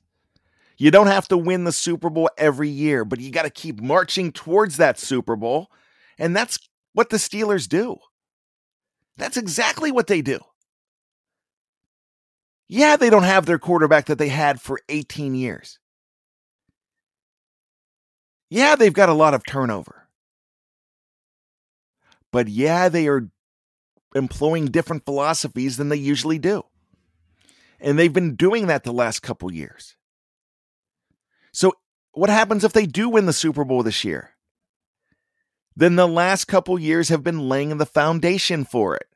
You 0.77 0.91
don't 0.91 1.07
have 1.07 1.29
to 1.29 1.39
win 1.39 1.65
the 1.65 1.73
Super 1.73 2.11
Bowl 2.11 2.29
every 2.37 2.69
year, 2.69 3.05
but 3.05 3.21
you 3.21 3.31
got 3.31 3.43
to 3.43 3.51
keep 3.51 3.81
marching 3.81 4.33
towards 4.33 4.77
that 4.77 4.99
Super 4.99 5.37
Bowl. 5.37 5.71
And 6.19 6.37
that's 6.37 6.59
what 6.93 7.11
the 7.11 7.17
Steelers 7.17 7.69
do. 7.69 7.97
That's 9.17 9.37
exactly 9.37 9.91
what 9.91 10.07
they 10.07 10.21
do. 10.21 10.39
Yeah, 12.69 12.97
they 12.97 13.11
don't 13.11 13.23
have 13.23 13.47
their 13.47 13.59
quarterback 13.59 14.07
that 14.07 14.19
they 14.19 14.29
had 14.29 14.61
for 14.61 14.81
18 14.89 15.35
years. 15.35 15.79
Yeah, 18.51 18.77
they've 18.77 18.93
got 18.93 19.09
a 19.09 19.15
lot 19.15 19.35
of 19.35 19.45
turnover. 19.47 20.09
But 22.33 22.49
yeah, 22.49 22.89
they 22.89 23.09
are 23.09 23.29
employing 24.15 24.67
different 24.67 25.05
philosophies 25.05 25.77
than 25.77 25.89
they 25.89 25.97
usually 25.97 26.39
do. 26.39 26.65
And 27.81 27.99
they've 27.99 28.13
been 28.13 28.35
doing 28.35 28.67
that 28.67 28.85
the 28.85 28.93
last 28.93 29.21
couple 29.21 29.53
years. 29.53 29.97
So, 31.57 31.73
what 32.13 32.29
happens 32.29 32.65
if 32.65 32.75
they 32.75 32.85
do 32.85 33.09
win 33.09 33.25
the 33.25 33.33
Super 33.33 33.65
Bowl 33.65 33.83
this 33.83 34.05
year? 34.05 34.33
Then 35.75 35.97
the 35.97 36.07
last 36.07 36.45
couple 36.45 36.79
years 36.79 37.09
have 37.09 37.25
been 37.25 37.49
laying 37.49 37.75
the 37.79 37.87
foundation 37.87 38.67
for 38.67 38.95
it. 38.95 39.07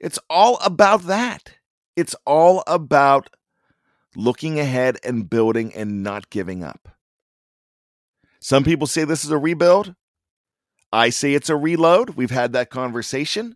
It's 0.00 0.18
all 0.28 0.58
about 0.64 1.02
that. 1.02 1.58
It's 1.94 2.16
all 2.26 2.64
about 2.66 3.30
looking 4.16 4.58
ahead 4.58 4.98
and 5.04 5.30
building 5.30 5.72
and 5.76 6.02
not 6.02 6.28
giving 6.28 6.64
up. 6.64 6.88
Some 8.40 8.64
people 8.64 8.88
say 8.88 9.04
this 9.04 9.24
is 9.24 9.30
a 9.30 9.38
rebuild. 9.38 9.94
I 10.92 11.10
say 11.10 11.34
it's 11.34 11.50
a 11.50 11.56
reload. 11.56 12.10
We've 12.16 12.32
had 12.32 12.52
that 12.54 12.68
conversation. 12.68 13.54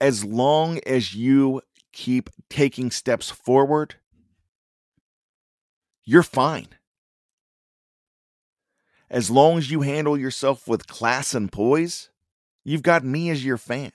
As 0.00 0.24
long 0.24 0.80
as 0.86 1.14
you 1.14 1.60
keep 1.92 2.30
taking 2.48 2.90
steps 2.90 3.30
forward, 3.30 3.96
you're 6.04 6.22
fine. 6.22 6.68
As 9.10 9.30
long 9.30 9.58
as 9.58 9.70
you 9.70 9.80
handle 9.82 10.18
yourself 10.18 10.68
with 10.68 10.86
class 10.86 11.34
and 11.34 11.50
poise, 11.50 12.10
you've 12.64 12.82
got 12.82 13.04
me 13.04 13.30
as 13.30 13.44
your 13.44 13.56
fan. 13.56 13.92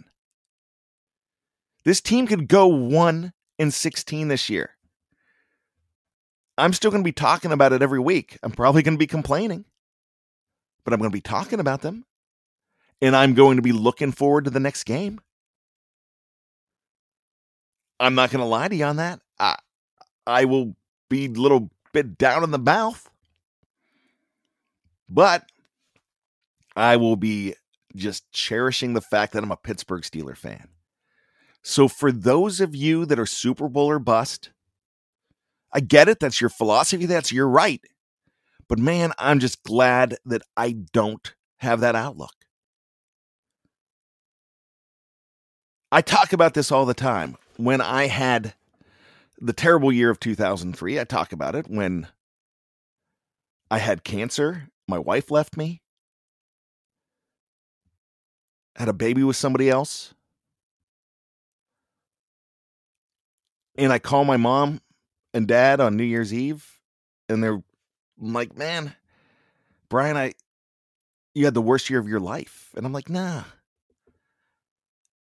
This 1.86 2.02
team 2.02 2.28
could 2.28 2.48
go 2.48 2.68
1 2.68 3.34
in 3.60 3.72
16 3.72 4.28
this 4.28 4.50
year. 4.50 4.72
I'm 6.58 6.74
still 6.74 6.92
going 6.92 7.04
to 7.04 7.08
be 7.08 7.12
talking 7.12 7.52
about 7.52 7.74
it 7.74 7.82
every 7.82 8.00
week. 8.00 8.38
I'm 8.42 8.52
probably 8.52 8.84
going 8.84 8.96
to 8.96 9.00
be 9.00 9.08
complaining 9.08 9.66
but 10.84 10.94
I'm 10.94 11.00
going 11.00 11.12
to 11.12 11.16
be 11.16 11.22
talking 11.22 11.60
about 11.60 11.82
them. 11.82 12.06
And 13.02 13.16
I'm 13.16 13.34
going 13.34 13.58
to 13.58 13.62
be 13.62 13.72
looking 13.72 14.12
forward 14.12 14.46
to 14.46 14.50
the 14.50 14.60
next 14.60 14.84
game. 14.86 15.20
I'm 18.04 18.16
not 18.16 18.32
going 18.32 18.42
to 18.42 18.46
lie 18.46 18.68
to 18.68 18.76
you 18.76 18.84
on 18.84 18.98
that. 18.98 19.22
I, 19.40 19.56
I 20.28 20.44
will 20.44 20.76
be 21.10 21.26
a 21.26 21.30
little 21.30 21.70
bit 21.94 22.18
down 22.18 22.44
in 22.44 22.52
the 22.52 22.58
mouth, 22.58 23.10
but 25.08 25.46
I 26.76 26.98
will 26.98 27.16
be 27.16 27.56
just 27.96 28.30
cherishing 28.34 28.94
the 28.94 29.00
fact 29.00 29.32
that 29.32 29.44
I'm 29.44 29.54
a 29.54 29.58
Pittsburgh 29.58 30.02
Steeler 30.02 30.36
fan. 30.36 30.68
So, 31.62 31.88
for 31.88 32.12
those 32.12 32.60
of 32.60 32.76
you 32.76 33.06
that 33.06 33.20
are 33.20 33.26
Super 33.26 33.70
Bowl 33.70 33.90
or 33.90 34.00
bust, 34.00 34.50
I 35.72 35.80
get 35.80 36.10
it. 36.10 36.20
That's 36.20 36.42
your 36.42 36.50
philosophy. 36.50 37.06
That's 37.06 37.32
your 37.32 37.48
right. 37.48 37.80
But 38.68 38.80
man, 38.80 39.14
I'm 39.18 39.40
just 39.40 39.64
glad 39.64 40.18
that 40.26 40.42
I 40.58 40.74
don't 40.92 41.34
have 41.60 41.80
that 41.80 41.96
outlook. 41.96 42.34
I 45.90 46.02
talk 46.02 46.34
about 46.34 46.54
this 46.54 46.70
all 46.70 46.86
the 46.86 46.94
time. 46.94 47.38
When 47.58 47.82
I 47.82 48.08
had 48.08 48.54
the 49.40 49.54
terrible 49.54 49.92
year 49.92 50.10
of 50.10 50.20
2003, 50.20 51.00
I 51.00 51.04
talk 51.04 51.32
about 51.32 51.56
it. 51.56 51.68
When 51.68 52.08
I 53.70 53.80
had 53.80 54.04
cancer, 54.04 54.70
my 54.88 54.98
wife 54.98 55.32
left 55.32 55.58
me, 55.58 55.82
had 58.76 58.90
a 58.90 58.94
baby 58.94 59.24
with 59.24 59.36
somebody 59.36 59.70
else. 59.70 60.14
And 63.76 63.92
I 63.92 64.00
call 64.00 64.24
my 64.24 64.38
mom 64.38 64.82
and 65.34 65.48
dad 65.48 65.80
on 65.80 65.98
New 65.98 66.04
Year's 66.04 66.34
Eve, 66.34 66.80
and 67.28 67.44
they're 67.44 67.64
I'm 68.22 68.34
like, 68.34 68.56
man, 68.56 68.96
Bryan, 69.90 70.18
I 70.18 70.34
you 71.34 71.46
had 71.46 71.54
the 71.54 71.62
worst 71.62 71.90
year 71.90 72.00
of 72.00 72.08
your 72.08 72.20
life. 72.20 72.70
And 72.76 72.86
I'm 72.86 72.94
like, 72.94 73.10
nah. 73.10 73.44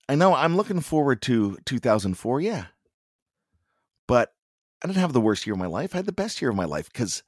I 0.10 0.16
know 0.16 0.34
I'm 0.34 0.56
looking 0.56 0.80
forward 0.80 1.22
to 1.24 1.58
2004, 1.66 2.42
yeah. 2.42 2.66
But 4.08 4.34
I 4.82 4.88
didn't 4.88 5.00
have 5.00 5.14
the 5.14 5.22
worst 5.22 5.46
year 5.46 5.54
of 5.54 5.60
my 5.60 5.68
life. 5.68 5.94
I 5.94 5.98
had 5.98 6.06
the 6.06 6.12
best 6.12 6.42
year 6.42 6.50
of 6.50 6.56
my 6.56 6.66
life 6.66 6.92
because 6.92 7.24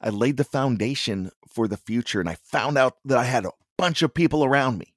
I 0.00 0.10
laid 0.10 0.36
the 0.36 0.44
foundation 0.44 1.30
for 1.48 1.66
the 1.66 1.76
future 1.76 2.20
and 2.20 2.28
I 2.28 2.34
found 2.34 2.76
out 2.76 2.96
that 3.04 3.18
I 3.18 3.24
had 3.24 3.46
a 3.46 3.52
bunch 3.78 4.02
of 4.02 4.12
people 4.12 4.44
around 4.44 4.78
me. 4.78 4.94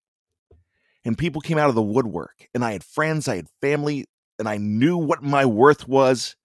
And 1.06 1.18
people 1.18 1.42
came 1.42 1.58
out 1.58 1.70
of 1.70 1.76
the 1.76 1.82
woodwork 1.82 2.48
and 2.54 2.64
I 2.64 2.74
had 2.74 2.84
friends, 2.84 3.28
I 3.28 3.38
had 3.38 3.48
family, 3.62 4.06
and 4.40 4.48
I 4.48 4.58
knew 4.58 4.98
what 4.98 5.22
my 5.22 5.46
worth 5.46 5.88
was 5.88 6.36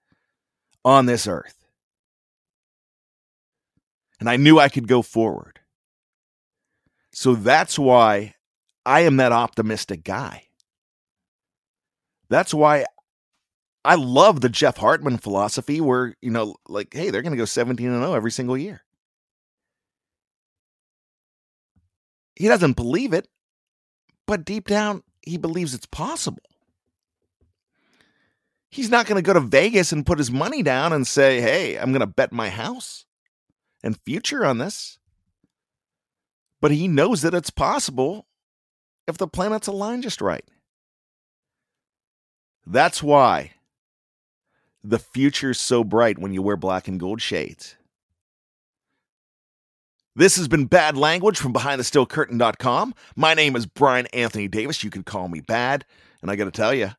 on 0.85 1.07
this 1.07 1.27
earth 1.27 1.59
and 4.21 4.29
I 4.29 4.37
knew 4.37 4.59
I 4.59 4.69
could 4.69 4.89
go 4.89 5.03
forward. 5.03 5.61
So 7.13 7.35
that's 7.35 7.79
why 7.79 8.35
I 8.85 9.01
am 9.01 9.17
that 9.17 9.33
optimistic 9.33 10.05
guy. 10.05 10.48
That's 12.31 12.53
why 12.53 12.85
I 13.85 13.95
love 13.95 14.41
the 14.41 14.49
Jeff 14.49 14.77
Hartman 14.77 15.19
philosophy 15.19 15.81
where, 15.81 16.15
you 16.21 16.31
know, 16.31 16.57
like, 16.69 16.93
hey, 16.93 17.11
they're 17.11 17.23
going 17.23 17.33
to 17.33 17.39
go 17.39 17.45
17 17.45 17.87
and 17.87 18.03
0 18.03 18.15
every 18.15 18.31
single 18.31 18.57
year. 18.57 18.83
He 22.37 22.49
doesn't 22.49 22.77
believe 22.77 23.13
it, 23.13 23.29
but 24.27 24.45
deep 24.45 24.69
down, 24.69 25.03
he 25.23 25.39
believes 25.39 25.75
it's 25.75 25.87
possible. 25.87 26.43
He's 28.71 28.91
not 28.91 29.07
going 29.07 29.17
to 29.17 29.27
go 29.27 29.33
to 29.33 29.41
Vegas 29.41 29.93
and 29.93 30.07
put 30.07 30.19
his 30.19 30.31
money 30.31 30.63
down 30.63 30.93
and 30.93 31.07
say, 31.07 31.41
hey, 31.41 31.77
I'm 31.77 31.91
going 31.91 32.01
to 32.01 32.07
bet 32.07 32.33
my 32.33 32.51
house 32.51 33.07
and 33.83 33.99
future 34.05 34.45
on 34.45 34.59
this. 34.59 34.99
But 36.61 36.73
he 36.73 36.87
knows 36.89 37.23
that 37.23 37.35
it's 37.35 37.51
possible 37.51 38.27
if 39.07 39.17
the 39.17 39.29
planets 39.29 39.69
align 39.69 40.03
just 40.03 40.21
right. 40.21 40.45
That's 42.71 43.03
why 43.03 43.53
the 44.85 44.99
future's 44.99 45.59
so 45.59 45.83
bright 45.83 46.19
when 46.19 46.35
you 46.35 46.43
wear 46.43 46.57
black 46.57 46.87
and 46.87 47.01
gold 47.01 47.23
shades. 47.23 47.77
This 50.15 50.37
has 50.37 50.49
been 50.49 50.67
Bad 50.67 50.95
Language 50.95 51.39
from 51.39 51.55
BehindTheSteelCurtain.com. 51.55 52.95
My 53.17 53.33
name 53.33 53.57
is 53.57 53.65
Bryan 53.65 54.07
Anthony 54.13 54.49
Davis. 54.49 54.85
You 54.85 54.91
can 54.91 55.03
call 55.03 55.29
me 55.29 55.41
Bad. 55.41 55.87
And 56.21 56.31
I 56.31 56.37
got 56.37 56.45
to 56.45 56.51
tell 56.51 56.75
you, 56.75 56.91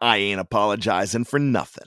I 0.00 0.16
ain't 0.16 0.40
apologizing 0.40 1.24
for 1.24 1.38
nothing. 1.38 1.86